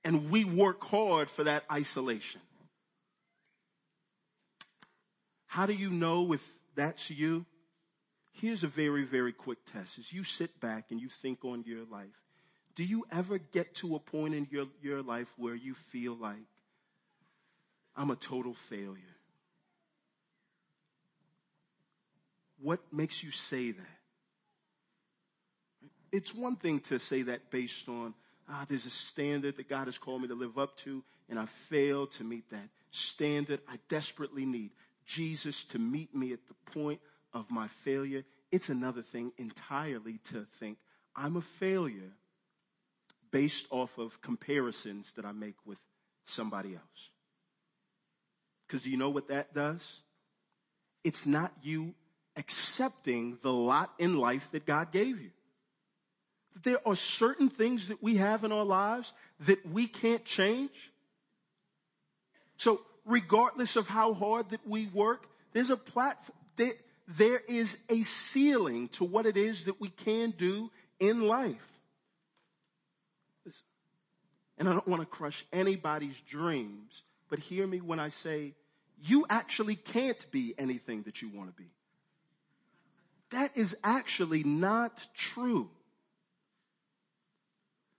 [0.04, 2.40] and we work hard for that isolation.
[5.46, 6.42] How do you know if
[6.74, 7.46] that's you?
[8.40, 9.98] Here's a very, very quick test.
[9.98, 12.06] As you sit back and you think on your life,
[12.74, 16.36] do you ever get to a point in your, your life where you feel like,
[17.96, 19.02] I'm a total failure?
[22.60, 23.86] What makes you say that?
[26.12, 28.12] It's one thing to say that based on
[28.48, 31.46] ah, there's a standard that God has called me to live up to, and I
[31.70, 33.60] failed to meet that standard.
[33.68, 34.72] I desperately need
[35.06, 37.00] Jesus to meet me at the point
[37.38, 38.24] of my failure.
[38.50, 40.78] It's another thing entirely to think
[41.14, 42.12] I'm a failure
[43.30, 45.78] based off of comparisons that I make with
[46.24, 47.10] somebody else.
[48.66, 50.00] Because do you know what that does?
[51.04, 51.94] It's not you
[52.36, 55.30] accepting the lot in life that God gave you
[56.64, 60.70] there are certain things that we have in our lives that we can't change.
[62.56, 66.72] So regardless of how hard that we work, there's a platform, there,
[67.08, 71.66] there is a ceiling to what it is that we can do in life.
[74.58, 78.54] And I don't want to crush anybody's dreams, but hear me when I say
[78.98, 81.68] you actually can't be anything that you want to be.
[83.30, 85.68] That is actually not true.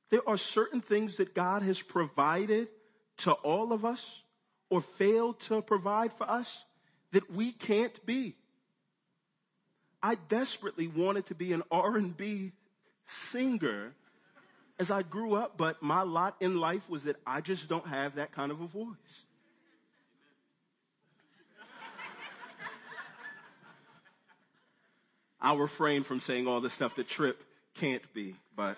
[0.09, 2.69] There are certain things that God has provided
[3.17, 4.21] to all of us
[4.69, 6.65] or failed to provide for us
[7.11, 8.35] that we can't be.
[10.01, 12.51] I desperately wanted to be an R&B
[13.05, 13.93] singer
[14.79, 18.15] as I grew up, but my lot in life was that I just don't have
[18.15, 19.25] that kind of a voice.
[25.39, 27.43] I'll refrain from saying all the stuff that Trip
[27.75, 28.77] can't be, but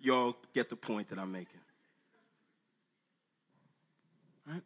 [0.00, 1.60] y'all get the point that I'm making.
[4.46, 4.62] Right?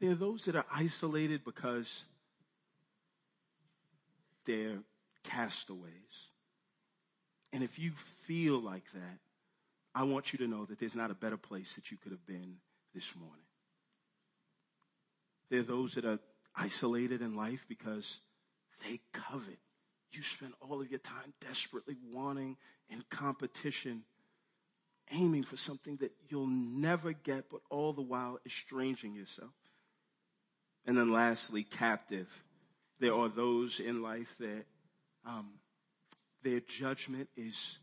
[0.00, 2.04] There are those that are isolated because
[4.48, 4.78] they're
[5.22, 5.92] castaways.
[7.52, 7.92] And if you
[8.26, 9.18] feel like that,
[9.94, 12.26] I want you to know that there's not a better place that you could have
[12.26, 12.56] been
[12.94, 13.44] this morning.
[15.50, 16.18] There are those that are
[16.56, 18.18] isolated in life because
[18.84, 19.58] they covet
[20.12, 22.56] you spend all of your time desperately wanting
[22.88, 24.02] in competition,
[25.10, 29.52] aiming for something that you'll never get, but all the while estranging yourself.
[30.86, 32.28] And then lastly, captive.
[33.00, 34.64] There are those in life that
[35.26, 35.50] um,
[36.42, 37.78] their judgment is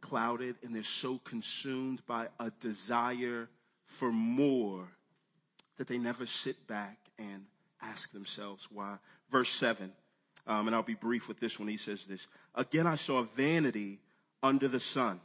[0.00, 3.48] clouded and they're so consumed by a desire
[3.86, 4.88] for more
[5.78, 7.44] that they never sit back and
[7.82, 8.96] ask themselves why.
[9.30, 9.92] Verse 7
[10.46, 11.68] um, and I'll be brief with this one.
[11.68, 12.26] He says this.
[12.54, 14.00] Again, I saw vanity
[14.42, 15.20] under the sun.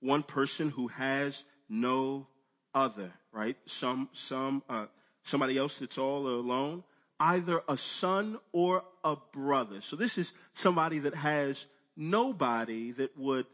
[0.00, 2.26] One person who has no
[2.74, 3.56] other, right?
[3.66, 4.86] Some, some, uh,
[5.22, 6.82] somebody else that's all alone.
[7.20, 9.80] Either a son or a brother.
[9.82, 11.66] So this is somebody that has
[11.96, 13.46] nobody that would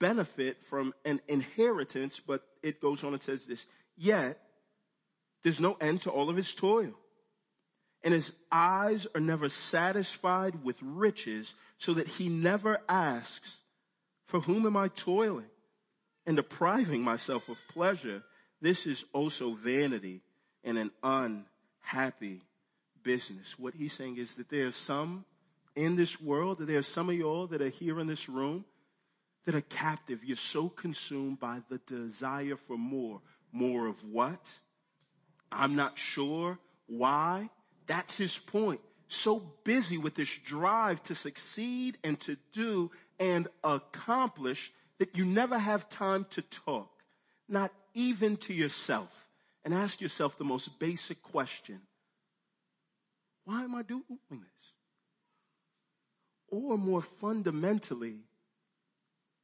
[0.00, 3.66] benefit from an inheritance, but it goes on and says this.
[3.96, 4.40] Yet,
[5.42, 6.94] there's no end to all of his toil
[8.04, 13.56] and his eyes are never satisfied with riches so that he never asks,
[14.26, 15.48] for whom am I toiling
[16.26, 18.22] and depriving myself of pleasure?
[18.60, 20.20] This is also vanity
[20.62, 22.42] and an unhappy
[23.04, 23.54] business.
[23.58, 25.24] What he's saying is that there are some
[25.76, 28.64] in this world, that there are some of y'all that are here in this room
[29.44, 30.24] that are captive.
[30.24, 33.20] You're so consumed by the desire for more.
[33.52, 34.50] More of what?
[35.52, 37.50] I'm not sure why.
[37.86, 38.80] That's his point.
[39.08, 42.90] So busy with this drive to succeed and to do
[43.20, 46.90] and accomplish that you never have time to talk,
[47.48, 49.10] not even to yourself,
[49.64, 51.80] and ask yourself the most basic question.
[53.44, 54.40] Why am I doing this?
[56.48, 58.20] Or more fundamentally,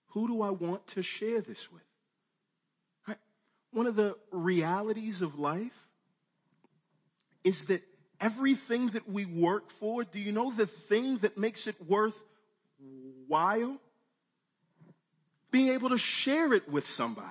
[0.08, 1.82] who do I want to share this with?
[3.72, 5.86] One of the realities of life
[7.44, 7.82] is that
[8.20, 13.78] everything that we work for, do you know the thing that makes it worthwhile?
[15.52, 17.28] Being able to share it with somebody.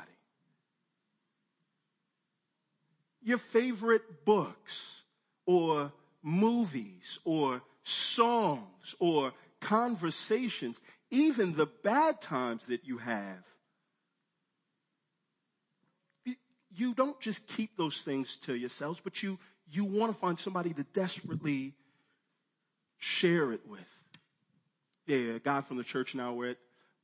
[3.21, 5.03] Your favorite books
[5.45, 5.91] or
[6.21, 10.79] movies or songs or conversations,
[11.11, 13.43] even the bad times that you have.
[16.71, 19.39] You don't just keep those things to yourselves, but you,
[19.69, 21.73] you want to find somebody to desperately
[22.97, 23.79] share it with.
[25.07, 26.57] Yeah, a guy from the church now, we're at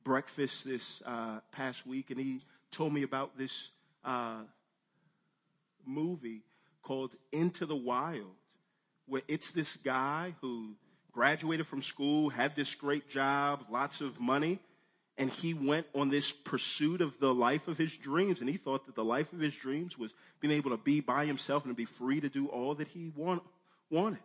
[0.04, 2.40] breakfast this uh, past week, and he
[2.70, 3.70] told me about this
[4.04, 4.42] uh,
[5.84, 6.42] movie
[6.82, 8.36] called Into the Wild,
[9.06, 10.74] where it's this guy who
[11.12, 14.58] graduated from school, had this great job, lots of money,
[15.18, 18.40] and he went on this pursuit of the life of his dreams.
[18.40, 21.24] And he thought that the life of his dreams was being able to be by
[21.24, 23.42] himself and be free to do all that he want,
[23.90, 24.20] wanted.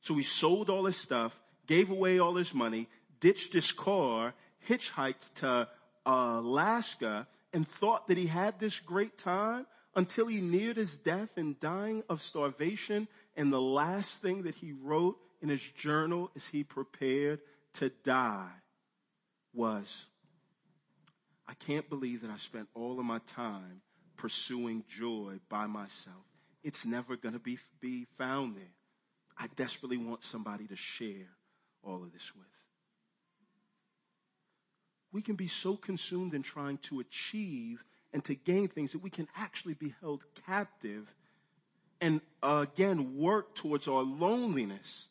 [0.00, 2.88] So he sold all his stuff, gave away all his money,
[3.20, 4.34] ditched his car,
[4.68, 5.68] hitchhiked to
[6.04, 9.66] Alaska, and thought that he had this great time
[9.98, 13.08] until he neared his death and dying of starvation.
[13.36, 17.40] And the last thing that he wrote in his journal as he prepared
[17.74, 18.52] to die
[19.52, 20.04] was,
[21.48, 23.82] I can't believe that I spent all of my time
[24.16, 26.14] pursuing joy by myself.
[26.62, 28.74] It's never going to be, be found there.
[29.36, 31.26] I desperately want somebody to share
[31.82, 32.46] all of this with.
[35.12, 37.82] We can be so consumed in trying to achieve
[38.12, 41.06] and to gain things that we can actually be held captive
[42.00, 45.08] and again work towards our loneliness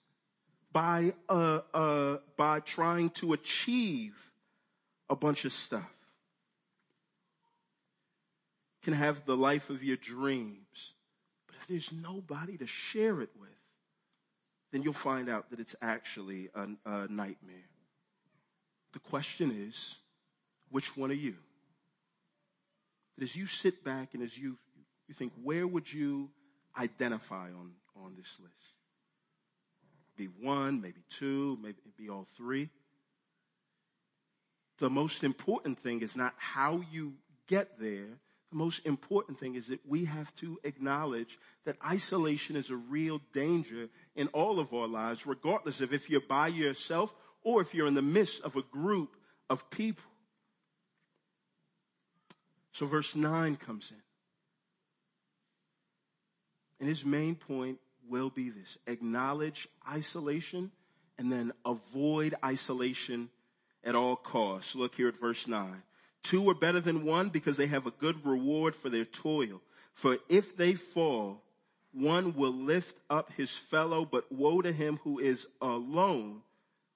[0.72, 4.16] by, uh, uh, by trying to achieve
[5.10, 5.89] a bunch of stuff.
[8.84, 10.93] Can have the life of your dreams.
[11.48, 13.50] But if there's nobody to share it with,
[14.72, 17.70] then you'll find out that it's actually a, a nightmare.
[18.93, 19.95] The question is,
[20.70, 21.36] which one are you?
[23.22, 24.57] As you sit back and as you,
[25.07, 26.30] you think, where would you
[26.78, 28.78] identify on, on this list?
[30.18, 32.70] be one, maybe two, maybe be all three.
[34.80, 37.13] The most important thing is not how you
[37.47, 38.07] get there.
[38.51, 43.22] The most important thing is that we have to acknowledge that isolation is a real
[43.34, 47.13] danger in all of our lives, regardless of if you're by yourself
[47.43, 49.15] or if you're in the midst of a group
[49.49, 50.03] of people.
[52.78, 53.97] So verse 9 comes in.
[56.80, 60.69] And his main point will be this acknowledge isolation
[61.17, 63.32] and then avoid isolation
[63.84, 64.75] at all costs.
[64.75, 65.82] Look here at verse 9.
[66.21, 69.59] Two are better than one because they have a good reward for their toil.
[69.93, 71.41] For if they fall,
[71.93, 76.43] one will lift up his fellow, but woe to him who is alone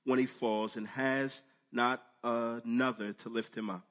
[0.03, 3.87] when he falls and has not another to lift him up.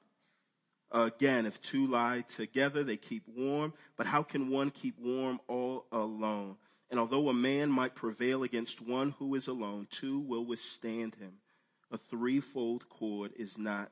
[0.91, 5.85] Again, if two lie together, they keep warm, but how can one keep warm all
[5.91, 6.57] alone?
[6.89, 11.31] And although a man might prevail against one who is alone, two will withstand him.
[11.91, 13.89] A threefold cord is not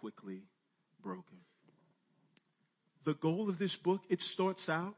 [0.00, 0.42] quickly
[1.02, 1.38] broken.
[3.04, 4.96] The goal of this book, it starts out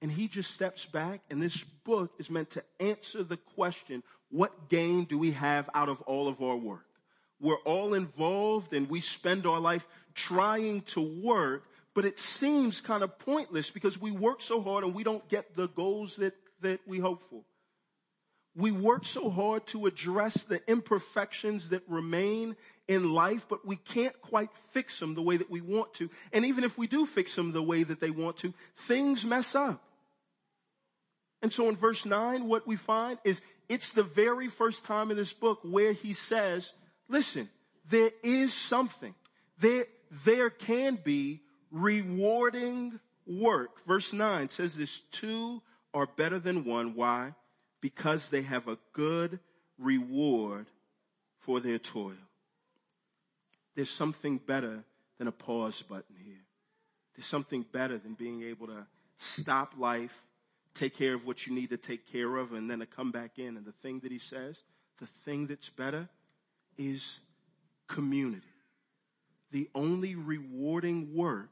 [0.00, 4.70] and he just steps back and this book is meant to answer the question, what
[4.70, 6.86] gain do we have out of all of our work?
[7.42, 13.02] We're all involved and we spend our life trying to work, but it seems kind
[13.02, 16.80] of pointless because we work so hard and we don't get the goals that that
[16.86, 17.42] we hope for.
[18.54, 24.18] We work so hard to address the imperfections that remain in life, but we can't
[24.20, 26.10] quite fix them the way that we want to.
[26.32, 29.54] And even if we do fix them the way that they want to, things mess
[29.54, 29.82] up.
[31.40, 35.16] And so in verse 9, what we find is it's the very first time in
[35.16, 36.72] this book where he says,
[37.12, 37.48] listen,
[37.88, 39.14] there is something.
[39.60, 39.84] There,
[40.24, 41.40] there can be
[41.70, 43.84] rewarding work.
[43.86, 45.62] Verse 9 says this, two
[45.94, 46.94] are better than one.
[46.94, 47.34] Why?
[47.80, 49.38] Because they have a good
[49.78, 50.66] reward
[51.36, 52.16] for their toil.
[53.74, 54.82] There's something better
[55.18, 56.44] than a pause button here.
[57.14, 58.86] There's something better than being able to
[59.18, 60.14] stop life,
[60.74, 63.38] take care of what you need to take care of, and then to come back
[63.38, 63.56] in.
[63.56, 64.58] And the thing that he says,
[64.98, 66.08] the thing that's better
[66.78, 67.20] is
[67.88, 68.46] community.
[69.50, 71.50] The only rewarding work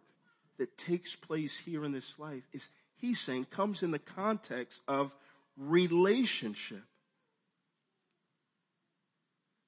[0.58, 5.14] that takes place here in this life is, he's saying, comes in the context of
[5.56, 6.82] relationship.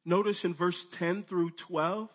[0.05, 2.09] Notice in verse 10 through 12,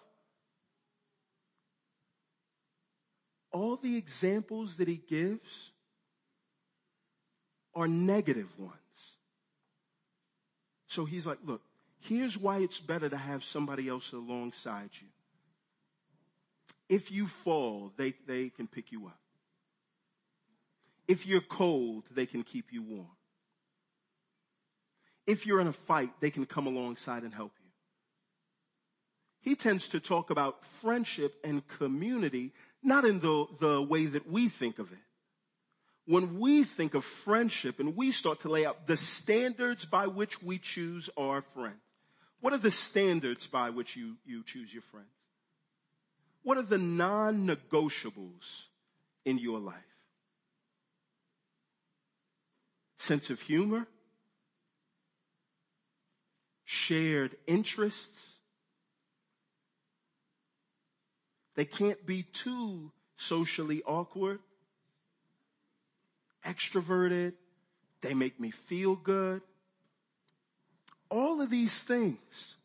[3.52, 5.72] all the examples that he gives
[7.74, 8.74] are negative ones.
[10.88, 11.62] So he's like, look,
[12.00, 15.08] here's why it's better to have somebody else alongside you.
[16.90, 19.20] If you fall, they, they can pick you up.
[21.08, 23.08] If you're cold, they can keep you warm.
[25.26, 27.70] If you're in a fight, they can come alongside and help you.
[29.42, 34.50] He tends to talk about friendship and community, not in the, the way that we
[34.50, 34.98] think of it.
[36.06, 40.42] When we think of friendship and we start to lay out the standards by which
[40.42, 41.76] we choose our friends,
[42.42, 45.08] what are the standards by which you, you choose your friends?
[46.44, 48.66] What are the non-negotiables
[49.26, 49.76] in your life?
[52.98, 53.88] Sense of humor?
[56.64, 58.38] Shared interests?
[61.56, 64.40] They can't be too socially awkward,
[66.46, 67.34] extroverted.
[68.02, 69.42] They make me feel good.
[71.10, 72.58] All of these things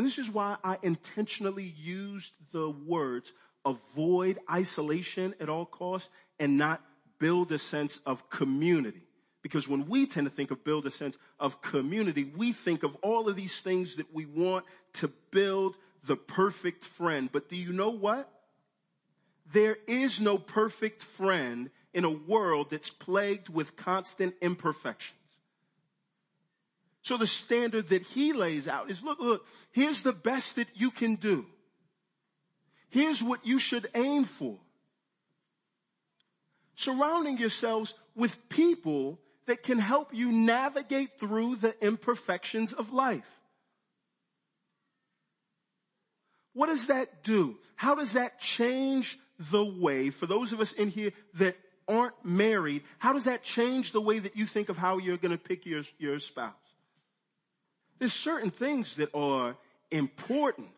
[0.00, 3.34] and this is why I intentionally used the words
[3.66, 6.08] avoid isolation at all costs
[6.38, 6.82] and not
[7.18, 9.02] build a sense of community.
[9.42, 12.96] Because when we tend to think of build a sense of community, we think of
[13.02, 14.64] all of these things that we want
[14.94, 17.28] to build the perfect friend.
[17.30, 18.30] But do you know what?
[19.52, 25.16] There is no perfect friend in a world that's plagued with constant imperfection.
[27.02, 30.90] So the standard that he lays out is look, look, here's the best that you
[30.90, 31.46] can do.
[32.90, 34.58] Here's what you should aim for.
[36.74, 43.26] Surrounding yourselves with people that can help you navigate through the imperfections of life.
[46.52, 47.56] What does that do?
[47.76, 51.56] How does that change the way for those of us in here that
[51.88, 52.82] aren't married?
[52.98, 55.64] How does that change the way that you think of how you're going to pick
[55.64, 56.54] your, your spouse?
[58.00, 59.56] There's certain things that are
[59.90, 60.70] important,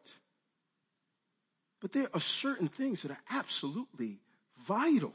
[1.81, 4.19] but there are certain things that are absolutely
[4.67, 5.15] vital.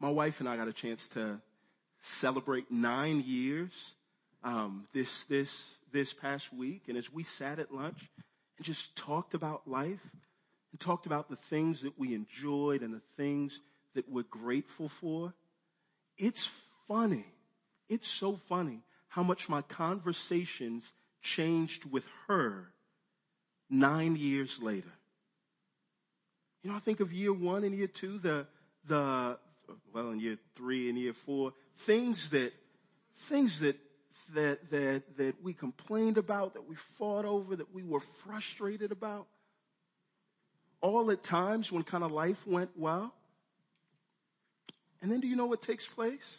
[0.00, 1.38] My wife and I got a chance to
[2.00, 3.94] celebrate nine years
[4.42, 8.08] um, this this this past week, and as we sat at lunch
[8.56, 10.00] and just talked about life
[10.72, 13.60] and talked about the things that we enjoyed and the things
[13.94, 15.34] that we're grateful for,
[16.20, 16.48] it's
[16.86, 17.24] funny.
[17.88, 20.84] It's so funny how much my conversations
[21.22, 22.68] changed with her
[23.68, 24.92] nine years later.
[26.62, 28.46] You know, I think of year one and year two, the,
[28.86, 29.38] the,
[29.94, 32.52] well, in year three and year four, things that,
[33.28, 33.76] things that,
[34.34, 39.26] that, that, that we complained about, that we fought over, that we were frustrated about.
[40.82, 43.14] All at times when kind of life went well.
[45.02, 46.38] And then do you know what takes place?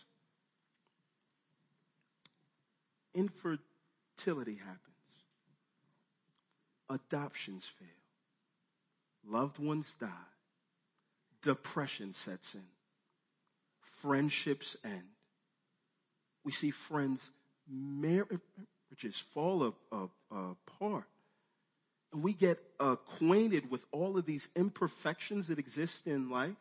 [3.14, 4.80] Infertility happens.
[6.90, 7.88] Adoptions fail.
[9.28, 10.08] Loved ones die.
[11.42, 12.64] Depression sets in.
[14.02, 15.04] Friendships end.
[16.44, 17.32] We see friends'
[17.68, 18.40] marriages
[19.34, 19.74] fall
[20.32, 21.08] apart.
[22.14, 26.56] And we get acquainted with all of these imperfections that exist in life.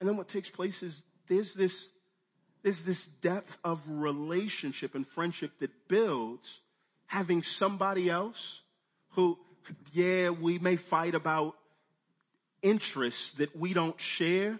[0.00, 1.88] And then what takes place is there's this,
[2.62, 6.60] there's this depth of relationship and friendship that builds
[7.06, 8.60] having somebody else
[9.10, 9.38] who,
[9.92, 11.54] yeah, we may fight about
[12.62, 14.58] interests that we don't share,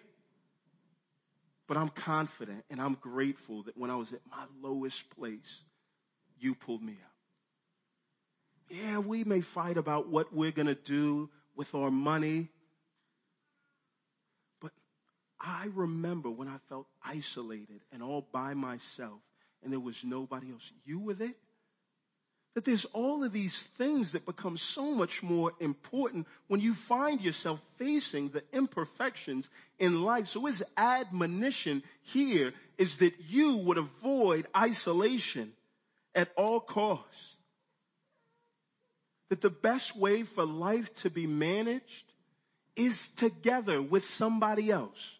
[1.66, 5.62] but I'm confident and I'm grateful that when I was at my lowest place,
[6.38, 7.10] you pulled me up.
[8.70, 12.48] Yeah, we may fight about what we're going to do with our money.
[15.40, 19.20] I remember when I felt isolated and all by myself
[19.62, 20.72] and there was nobody else.
[20.84, 21.34] You were there.
[22.54, 27.22] That there's all of these things that become so much more important when you find
[27.22, 30.26] yourself facing the imperfections in life.
[30.26, 35.52] So his admonition here is that you would avoid isolation
[36.14, 37.36] at all costs.
[39.28, 42.12] That the best way for life to be managed
[42.74, 45.19] is together with somebody else.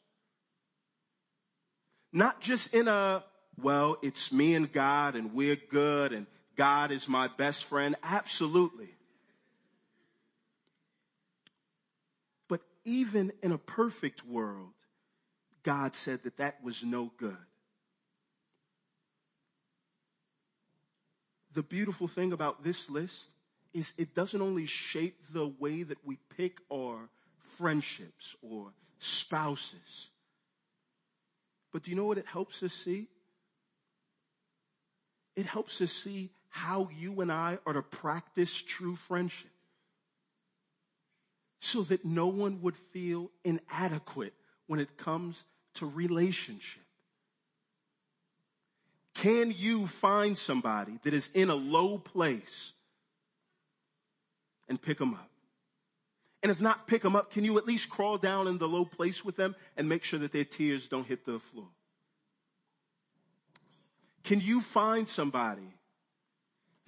[2.12, 3.24] Not just in a,
[3.61, 7.96] well, it's me and God and we're good and God is my best friend?
[8.02, 8.88] Absolutely.
[12.48, 14.72] But even in a perfect world,
[15.62, 17.36] God said that that was no good.
[21.52, 23.28] The beautiful thing about this list
[23.72, 27.08] is it doesn't only shape the way that we pick our
[27.58, 30.11] friendships or spouses,
[31.72, 33.08] but do you know what it helps us see?
[35.36, 39.50] It helps us see how you and I are to practice true friendship
[41.60, 44.34] so that no one would feel inadequate
[44.66, 45.44] when it comes
[45.74, 46.82] to relationship.
[49.14, 52.72] Can you find somebody that is in a low place
[54.68, 55.29] and pick them up?
[56.43, 58.84] And if not pick them up, can you at least crawl down in the low
[58.84, 61.68] place with them and make sure that their tears don't hit the floor?
[64.24, 65.74] Can you find somebody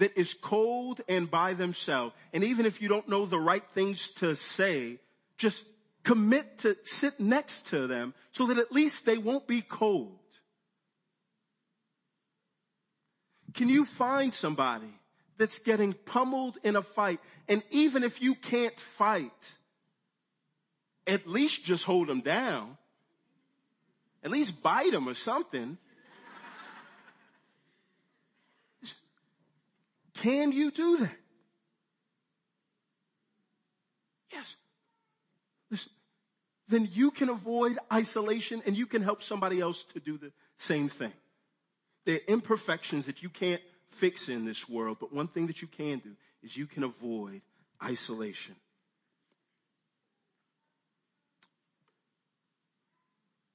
[0.03, 2.13] that is cold and by themselves.
[2.33, 4.99] And even if you don't know the right things to say,
[5.39, 5.65] just
[6.03, 10.19] commit to sit next to them so that at least they won't be cold.
[13.55, 14.93] Can you find somebody
[15.39, 17.21] that's getting pummeled in a fight?
[17.49, 19.53] And even if you can't fight,
[21.07, 22.77] at least just hold them down.
[24.23, 25.79] At least bite them or something.
[30.15, 31.17] Can you do that?
[34.33, 34.57] Yes.
[35.71, 35.93] Listen,
[36.69, 40.89] then you can avoid isolation and you can help somebody else to do the same
[40.89, 41.13] thing.
[42.05, 43.63] There are imperfections that you can't
[43.93, 46.11] fix in this world, but one thing that you can do
[46.43, 47.41] is you can avoid
[47.83, 48.57] isolation.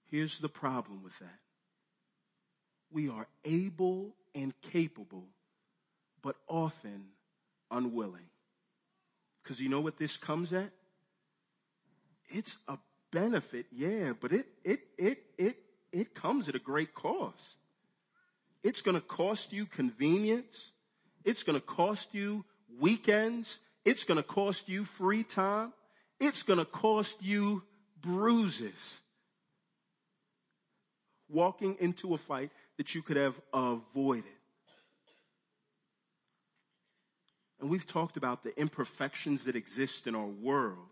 [0.09, 1.39] Here's the problem with that.
[2.91, 5.25] We are able and capable
[6.21, 7.05] but often
[7.71, 8.29] unwilling.
[9.43, 10.69] Because you know what this comes at?
[12.29, 12.77] It's a
[13.11, 15.57] benefit, yeah, but it, it, it, it,
[15.91, 17.57] it comes at a great cost.
[18.68, 20.74] It's gonna cost you convenience.
[21.24, 22.43] It's gonna cost you
[22.82, 23.61] weekends.
[23.86, 25.72] It's gonna cost you free time.
[26.20, 27.63] It's gonna cost you
[28.01, 28.99] bruises.
[31.30, 34.26] Walking into a fight that you could have avoided.
[37.61, 40.89] And we've talked about the imperfections that exist in our world.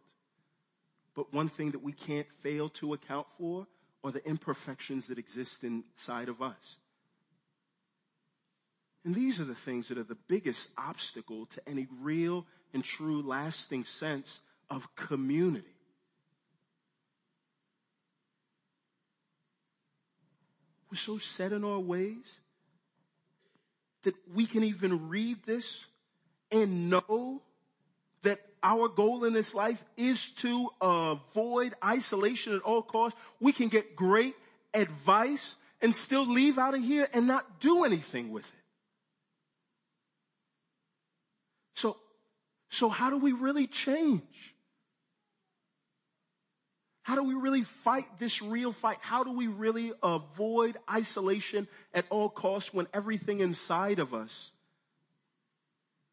[1.13, 3.67] But one thing that we can't fail to account for
[4.01, 6.77] are the imperfections that exist inside of us.
[9.05, 13.21] And these are the things that are the biggest obstacle to any real and true
[13.21, 15.67] lasting sense of community.
[20.91, 22.39] We're so set in our ways
[24.03, 25.85] that we can even read this
[26.51, 27.43] and know
[28.23, 33.67] that our goal in this life is to avoid isolation at all costs, we can
[33.67, 34.33] get great
[34.73, 38.64] advice and still leave out of here and not do anything with it.
[41.75, 41.97] So,
[42.69, 44.23] so how do we really change?
[47.03, 48.97] How do we really fight this real fight?
[48.99, 54.51] How do we really avoid isolation at all costs when everything inside of us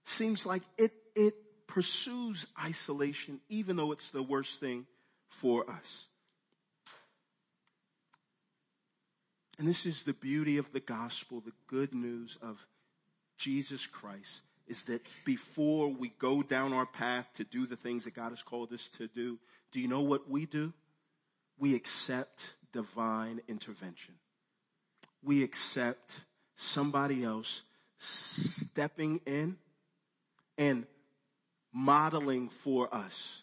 [0.05, 1.35] seems like it, it
[1.67, 4.85] pursues isolation even though it's the worst thing
[5.29, 6.05] for us.
[9.59, 12.67] And this is the beauty of the gospel, the good news of
[13.39, 14.43] Jesus Christ
[14.73, 18.43] is that before we go down our path to do the things that God has
[18.43, 19.39] called us to do,
[19.71, 20.73] do you know what we do?
[21.59, 24.15] We accept divine intervention.
[25.23, 26.21] We accept
[26.57, 27.63] somebody else
[27.99, 29.59] stepping in
[30.57, 30.87] and
[31.71, 33.43] modeling for us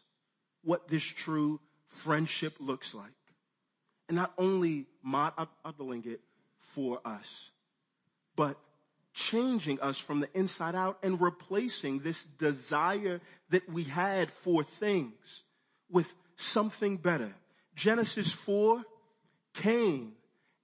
[0.63, 1.59] what this true
[1.89, 3.11] friendship looks like.
[4.07, 6.21] And not only modeling it
[6.57, 7.51] for us,
[8.35, 8.57] but
[9.19, 15.43] changing us from the inside out and replacing this desire that we had for things
[15.89, 17.33] with something better.
[17.75, 18.81] Genesis 4,
[19.55, 20.13] Cain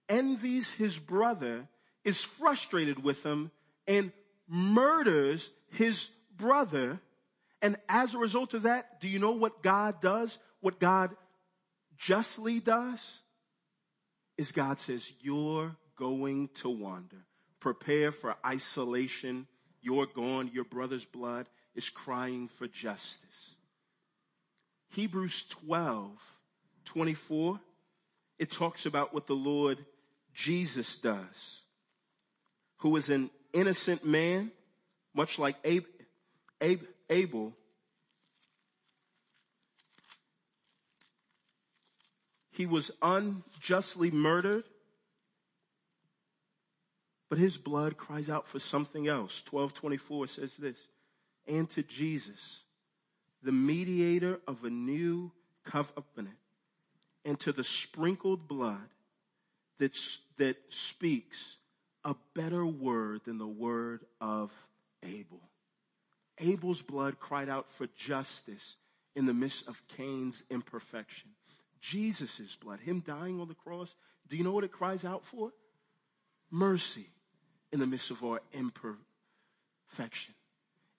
[0.07, 1.67] envies his brother,
[2.05, 3.51] is frustrated with him,
[3.87, 4.11] and
[4.47, 6.99] murders his brother.
[7.61, 10.37] And as a result of that, do you know what God does?
[10.61, 11.09] What God
[11.97, 13.19] justly does?
[14.37, 17.25] Is God says, you're going to wander.
[17.65, 19.47] Prepare for isolation.
[19.81, 20.51] You're gone.
[20.53, 23.55] Your brother's blood is crying for justice.
[24.89, 26.11] Hebrews 12,
[26.85, 27.59] 24,
[28.37, 29.83] it talks about what the Lord
[30.35, 31.63] Jesus does,
[32.77, 34.51] who is an innocent man,
[35.15, 35.55] much like
[37.09, 37.51] Abel.
[42.51, 44.65] He was unjustly murdered,
[47.29, 49.41] but his blood cries out for something else.
[49.49, 50.77] 1224 says this,
[51.47, 52.63] and to Jesus,
[53.43, 55.31] the mediator of a new
[55.63, 56.37] covenant,
[57.23, 58.89] and to the sprinkled blood
[59.79, 59.97] that,
[60.37, 61.57] that speaks
[62.03, 64.51] a better word than the word of
[65.03, 65.41] Abel.
[66.39, 68.75] Abel's blood cried out for justice
[69.15, 71.29] in the midst of Cain's imperfection.
[71.81, 73.93] Jesus' blood, him dying on the cross,
[74.27, 75.51] do you know what it cries out for?
[76.51, 77.07] Mercy
[77.71, 80.33] in the midst of our imperfection.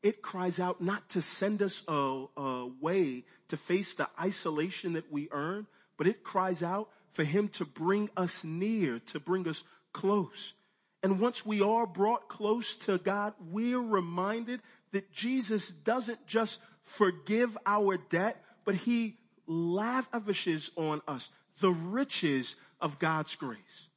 [0.03, 5.67] It cries out not to send us away to face the isolation that we earn,
[5.97, 10.55] but it cries out for him to bring us near, to bring us close.
[11.03, 14.61] And once we are brought close to God, we're reminded
[14.93, 22.99] that Jesus doesn't just forgive our debt, but he lavishes on us the riches of
[22.99, 23.89] God's grace.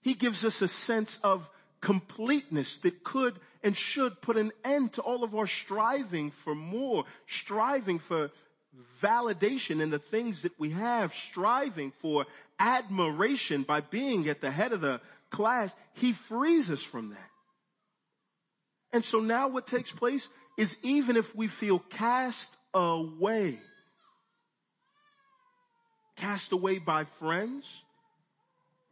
[0.00, 1.48] He gives us a sense of
[1.84, 7.04] completeness that could and should put an end to all of our striving for more,
[7.26, 8.30] striving for
[9.02, 12.24] validation in the things that we have, striving for
[12.58, 14.98] admiration by being at the head of the
[15.30, 15.76] class.
[15.92, 17.30] He frees us from that.
[18.94, 20.26] And so now what takes place
[20.56, 23.58] is even if we feel cast away,
[26.16, 27.82] cast away by friends,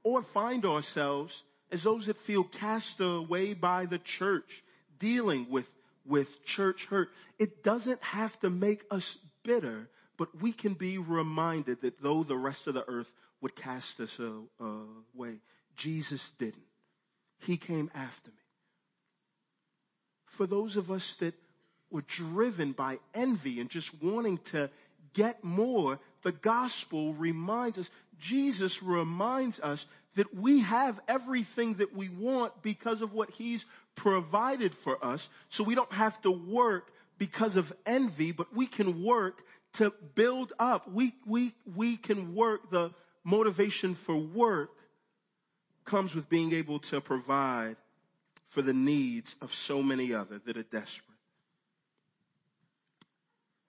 [0.04, 4.62] or find ourselves as those that feel cast away by the church,
[4.98, 5.68] dealing with,
[6.04, 7.08] with church hurt.
[7.38, 12.36] It doesn't have to make us bitter, but we can be reminded that though the
[12.36, 13.10] rest of the earth
[13.40, 14.64] would cast us uh,
[15.16, 15.38] away,
[15.74, 16.62] Jesus didn't.
[17.40, 18.36] He came after me.
[20.26, 21.34] For those of us that
[21.90, 24.70] were driven by envy and just wanting to
[25.14, 29.86] get more, the gospel reminds us, Jesus reminds us
[30.16, 35.28] that we have everything that we want because of what he's provided for us.
[35.48, 39.42] So we don't have to work because of envy, but we can work
[39.74, 40.90] to build up.
[40.90, 42.70] We, we, we can work.
[42.70, 42.90] The
[43.24, 44.70] motivation for work
[45.84, 47.76] comes with being able to provide
[48.48, 51.08] for the needs of so many other that are desperate.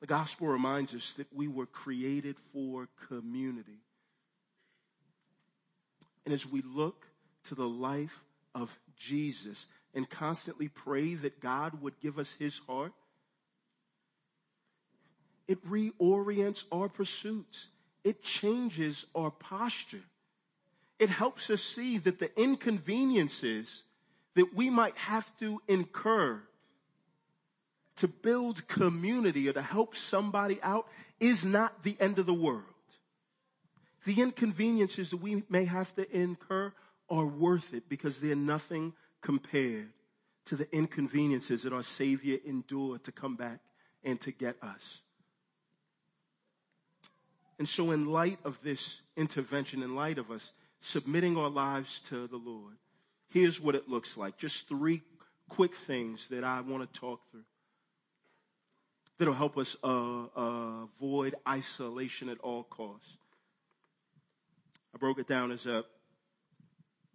[0.01, 3.79] The gospel reminds us that we were created for community.
[6.25, 7.05] And as we look
[7.45, 8.23] to the life
[8.55, 12.93] of Jesus and constantly pray that God would give us his heart,
[15.47, 17.67] it reorients our pursuits.
[18.03, 20.03] It changes our posture.
[20.99, 23.83] It helps us see that the inconveniences
[24.35, 26.41] that we might have to incur
[27.97, 30.87] to build community or to help somebody out
[31.19, 32.72] is not the end of the world.
[34.05, 36.73] The inconveniences that we may have to incur
[37.09, 39.89] are worth it because they're nothing compared
[40.45, 43.59] to the inconveniences that our Savior endured to come back
[44.03, 45.01] and to get us.
[47.59, 50.51] And so in light of this intervention, in light of us
[50.81, 52.75] submitting our lives to the Lord,
[53.29, 54.37] here's what it looks like.
[54.37, 55.01] Just three
[55.47, 57.45] quick things that I want to talk through
[59.17, 63.17] that'll help us uh, uh, avoid isolation at all costs.
[64.93, 65.83] I broke it down as a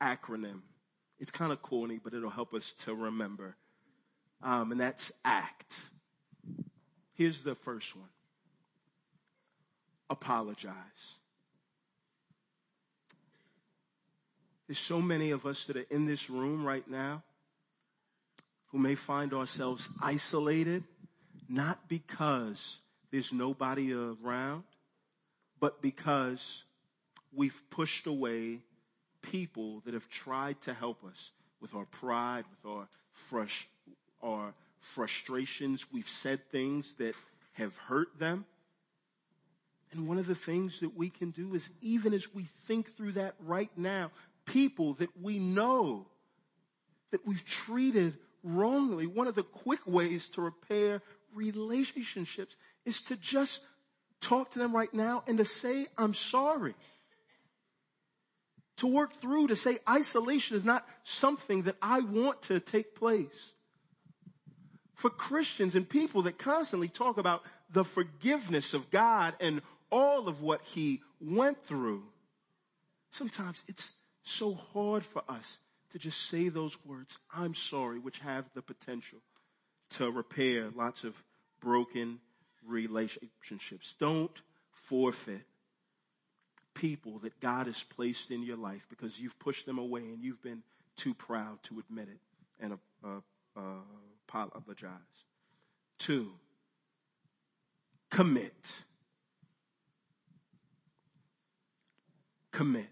[0.01, 0.61] acronym.
[1.19, 3.57] It's kind of corny, but it'll help us to remember.
[4.43, 5.77] Um, and that's ACT.
[7.15, 8.09] Here's the first one.
[10.11, 10.75] Apologize.
[14.67, 17.23] There's so many of us that are in this room right now
[18.67, 20.85] who may find ourselves isolated
[21.49, 22.79] not because
[23.11, 24.65] there's nobody around,
[25.59, 26.63] but because
[27.33, 28.61] we've pushed away
[29.23, 31.31] people that have tried to help us.
[31.61, 32.89] with our pride, with our,
[33.31, 33.67] frus-
[34.23, 35.87] our frustrations.
[35.93, 37.15] We've said things that
[37.55, 38.47] have hurt them.
[39.91, 43.13] And one of the things that we can do is even as we think through
[43.13, 44.11] that right now,
[44.45, 46.07] people that we know
[47.11, 51.03] that we've treated wrongly, one of the quick ways to repair
[51.35, 53.61] relationships is to just
[54.21, 56.75] talk to them right now and to say, I'm sorry.
[58.79, 63.53] To work through, to say isolation is not something that I want to take place.
[64.95, 70.43] For Christians and people that constantly talk about the forgiveness of God and all of
[70.43, 72.05] what he went through,
[73.11, 75.59] sometimes it's so hard for us
[75.91, 79.19] to just say those words, I'm sorry, which have the potential
[79.91, 81.15] to repair lots of
[81.61, 82.21] broken
[82.67, 83.95] relationships.
[83.99, 85.43] Don't forfeit
[86.79, 90.43] people that God has placed in your life because you've pushed them away and you've
[90.43, 90.63] been
[90.97, 92.21] too proud to admit it
[92.61, 93.09] and uh,
[93.57, 93.61] uh,
[94.29, 94.91] apologize.
[95.99, 96.31] Two,
[98.11, 98.77] commit.
[102.53, 102.87] Commit.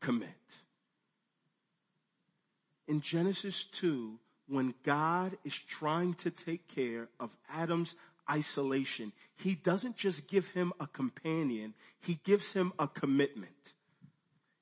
[0.00, 0.28] Commit.
[2.86, 7.96] In Genesis 2, when God is trying to take care of Adam's
[8.30, 13.50] isolation, he doesn't just give him a companion, he gives him a commitment.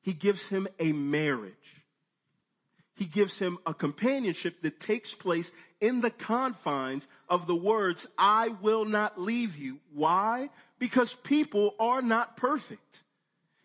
[0.02, 1.54] He gives him a marriage.
[2.94, 5.50] He gives him a companionship that takes place
[5.80, 9.78] in the confines of the words, I will not leave you.
[9.92, 10.50] Why?
[10.78, 13.02] Because people are not perfect.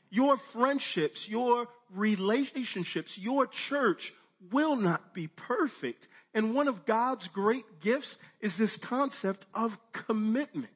[0.10, 4.14] Your friendships, your relationships, your church
[4.52, 6.08] will not be perfect.
[6.34, 10.72] And one of God's great gifts is this concept of commitment.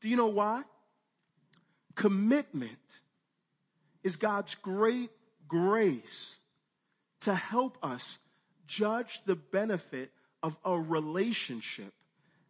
[0.00, 0.62] Do you know why?
[1.94, 2.78] Commitment
[4.02, 5.10] is God's great
[5.48, 6.36] grace
[7.22, 8.18] to help us
[8.66, 10.10] judge the benefit
[10.42, 11.92] of a relationship,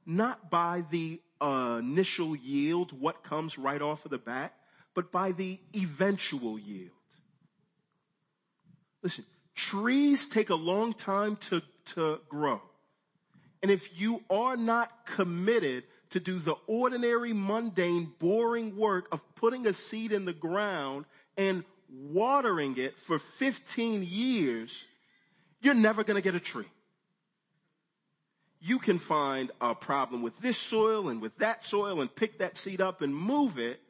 [0.07, 4.55] not by the uh, initial yield, what comes right off of the bat,
[4.95, 6.91] but by the eventual yield.
[9.03, 9.25] Listen,
[9.55, 11.63] Trees take a long time to,
[11.95, 12.61] to grow.
[13.63, 19.67] And if you are not committed to do the ordinary, mundane, boring work of putting
[19.67, 21.05] a seed in the ground
[21.37, 24.87] and watering it for 15 years,
[25.61, 26.69] you're never going to get a tree.
[28.61, 32.57] You can find a problem with this soil and with that soil and pick that
[32.57, 33.81] seed up and move it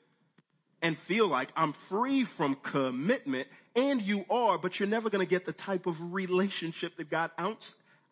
[0.82, 5.30] and feel like I'm free from commitment and you are, but you're never going to
[5.30, 7.30] get the type of relationship that God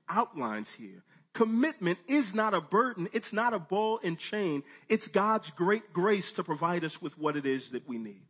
[0.08, 1.02] outlines here.
[1.32, 3.08] Commitment is not a burden.
[3.12, 4.62] It's not a ball and chain.
[4.88, 8.22] It's God's great grace to provide us with what it is that we need.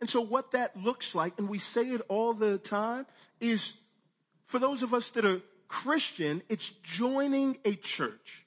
[0.00, 3.06] And so what that looks like, and we say it all the time,
[3.40, 3.74] is
[4.46, 8.46] for those of us that are Christian, it's joining a church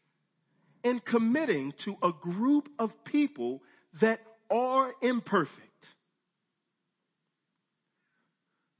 [0.83, 3.61] and committing to a group of people
[3.99, 4.21] that
[4.51, 5.67] are imperfect.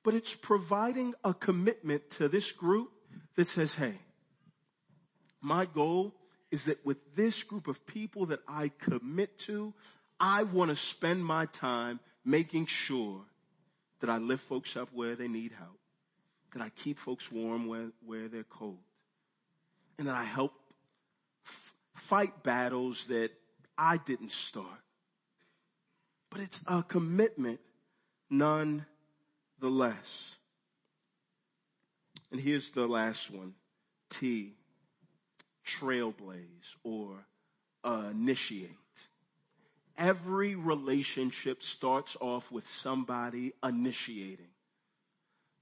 [0.03, 2.89] But it's providing a commitment to this group
[3.35, 3.95] that says, hey,
[5.41, 6.13] my goal
[6.51, 9.73] is that with this group of people that I commit to,
[10.19, 13.21] I want to spend my time making sure
[14.01, 15.79] that I lift folks up where they need help,
[16.53, 18.79] that I keep folks warm where, where they're cold,
[19.97, 20.53] and that I help
[21.45, 23.29] f- fight battles that
[23.77, 24.65] I didn't start.
[26.31, 27.59] But it's a commitment
[28.29, 28.85] none
[29.59, 30.35] the less.
[32.31, 33.53] And here's the last one.
[34.09, 34.53] T.
[35.65, 37.13] Trailblaze or
[37.83, 38.71] uh, initiate.
[39.97, 44.47] Every relationship starts off with somebody initiating.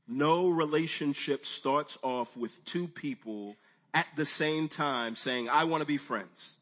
[0.07, 3.55] No relationship starts off with two people
[3.93, 6.55] at the same time saying, I want to be friends.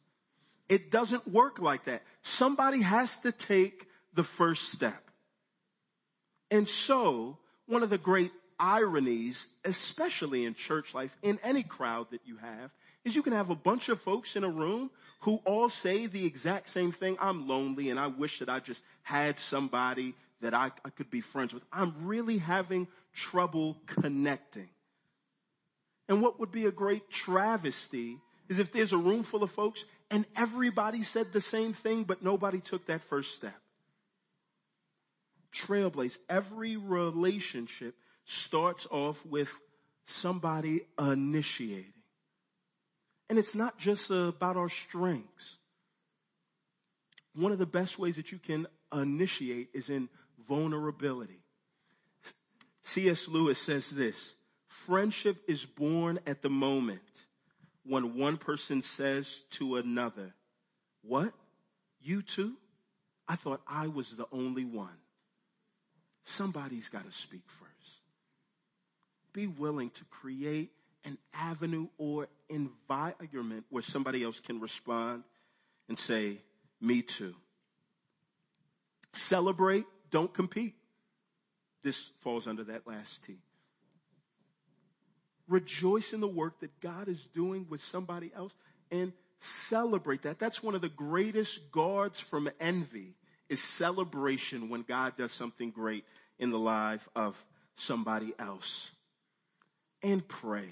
[0.69, 2.03] It doesn't work like that.
[2.21, 3.86] Somebody has to take
[4.17, 5.11] the first step.
[6.49, 7.37] And so,
[7.67, 12.71] one of the great ironies, especially in church life, in any crowd that you have,
[13.05, 14.89] is you can have a bunch of folks in a room
[15.21, 17.15] who all say the exact same thing.
[17.21, 21.21] I'm lonely and I wish that I just had somebody that I, I could be
[21.21, 21.63] friends with.
[21.71, 24.69] I'm really having trouble connecting.
[26.09, 28.17] And what would be a great travesty
[28.49, 32.23] is if there's a room full of folks and everybody said the same thing, but
[32.23, 33.53] nobody took that first step
[35.57, 36.17] trailblaze.
[36.29, 37.95] Every relationship
[38.25, 39.49] starts off with
[40.05, 41.93] somebody initiating.
[43.29, 45.57] And it's not just about our strengths.
[47.35, 50.09] One of the best ways that you can initiate is in
[50.47, 51.39] vulnerability.
[52.83, 53.27] C.S.
[53.27, 54.35] Lewis says this
[54.67, 57.01] friendship is born at the moment
[57.85, 60.33] when one person says to another,
[61.01, 61.33] What?
[61.99, 62.53] You too?
[63.27, 64.97] I thought I was the only one.
[66.27, 68.01] Somebody's got to speak first.
[69.31, 70.71] Be willing to create
[71.05, 75.23] an avenue or environment where somebody else can respond
[75.87, 76.39] and say,
[76.81, 77.33] Me too.
[79.13, 80.75] Celebrate, don't compete.
[81.81, 83.37] This falls under that last T.
[85.47, 88.53] Rejoice in the work that God is doing with somebody else
[88.91, 90.39] and celebrate that.
[90.39, 93.15] That's one of the greatest guards from envy
[93.49, 96.03] is celebration when God does something great
[96.39, 97.35] in the life of
[97.75, 98.91] somebody else.
[100.03, 100.69] And pray.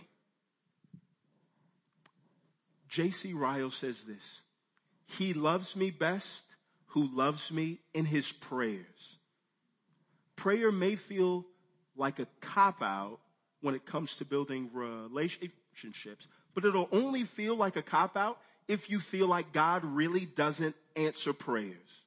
[2.90, 3.34] J.C.
[3.34, 4.42] Ryle says this.
[5.06, 6.44] He loves me best
[6.88, 9.18] who loves me in his prayers.
[10.36, 11.46] Prayer may feel
[11.98, 13.20] like a cop out
[13.62, 18.90] when it comes to building relationships, but it'll only feel like a cop out if
[18.90, 22.05] you feel like God really doesn't answer prayers.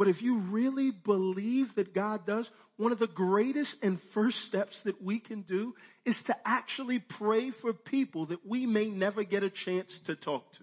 [0.00, 4.80] But if you really believe that God does, one of the greatest and first steps
[4.84, 5.74] that we can do
[6.06, 10.54] is to actually pray for people that we may never get a chance to talk
[10.54, 10.62] to.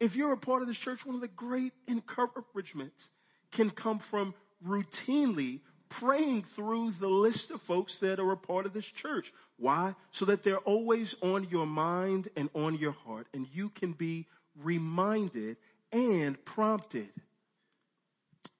[0.00, 3.12] If you're a part of this church, one of the great encouragements
[3.52, 4.34] can come from
[4.66, 9.32] routinely praying through the list of folks that are a part of this church.
[9.56, 9.94] Why?
[10.10, 14.26] So that they're always on your mind and on your heart, and you can be
[14.56, 15.58] reminded
[15.92, 17.08] and prompted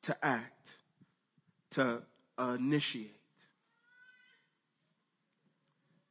[0.06, 0.76] to act,
[1.72, 2.00] to
[2.38, 3.10] uh, initiate.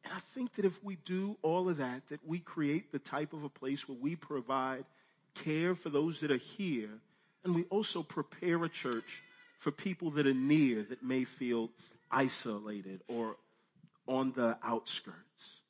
[0.04, 3.32] And I think that if we do all of that, that we create the type
[3.32, 4.84] of a place where we provide
[5.34, 6.90] care for those that are here,
[7.46, 9.24] and we also prepare a church
[9.60, 11.70] for people that are near that may feel
[12.12, 13.38] isolated or
[14.08, 15.62] on the outskirts.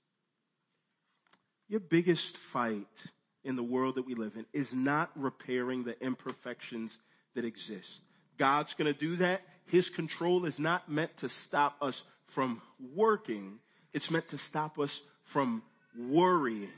[1.68, 3.06] Your biggest fight
[3.44, 6.98] in the world that we live in is not repairing the imperfections
[7.36, 8.02] that exist.
[8.38, 9.42] God's going to do that.
[9.68, 12.62] His control is not meant to stop us from
[12.96, 13.60] working.
[13.94, 15.64] It's meant to stop us from
[15.98, 16.70] worrying.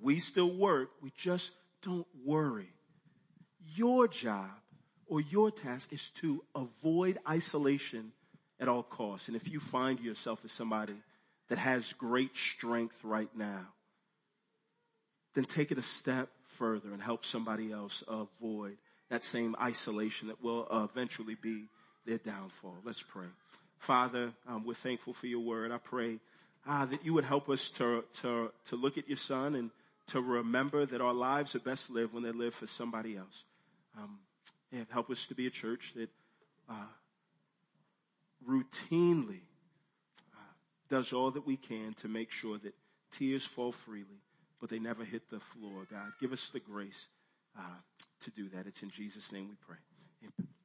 [0.00, 0.90] We still work.
[1.02, 1.50] We just
[1.82, 2.68] don't worry.
[3.74, 4.50] Your job
[5.06, 8.12] or your task is to avoid isolation
[8.60, 9.28] at all costs.
[9.28, 10.94] And if you find yourself as somebody
[11.48, 13.66] that has great strength right now,
[15.34, 18.76] then take it a step further and help somebody else avoid
[19.10, 21.64] that same isolation that will eventually be
[22.06, 22.76] their downfall.
[22.84, 23.26] Let's pray.
[23.78, 25.72] Father, um, we're thankful for your word.
[25.72, 26.18] I pray
[26.66, 29.70] uh, that you would help us to, to, to look at your son and
[30.08, 33.44] to remember that our lives are best lived when they live for somebody else.
[33.96, 34.18] Um,
[34.72, 36.10] and help us to be a church that
[36.68, 36.74] uh,
[38.48, 39.40] routinely
[40.34, 40.52] uh,
[40.90, 42.74] does all that we can to make sure that
[43.10, 44.20] tears fall freely,
[44.60, 46.12] but they never hit the floor, God.
[46.20, 47.06] Give us the grace
[47.58, 47.62] uh,
[48.20, 48.66] to do that.
[48.66, 49.78] It's in Jesus' name we pray.
[50.22, 50.57] Amen.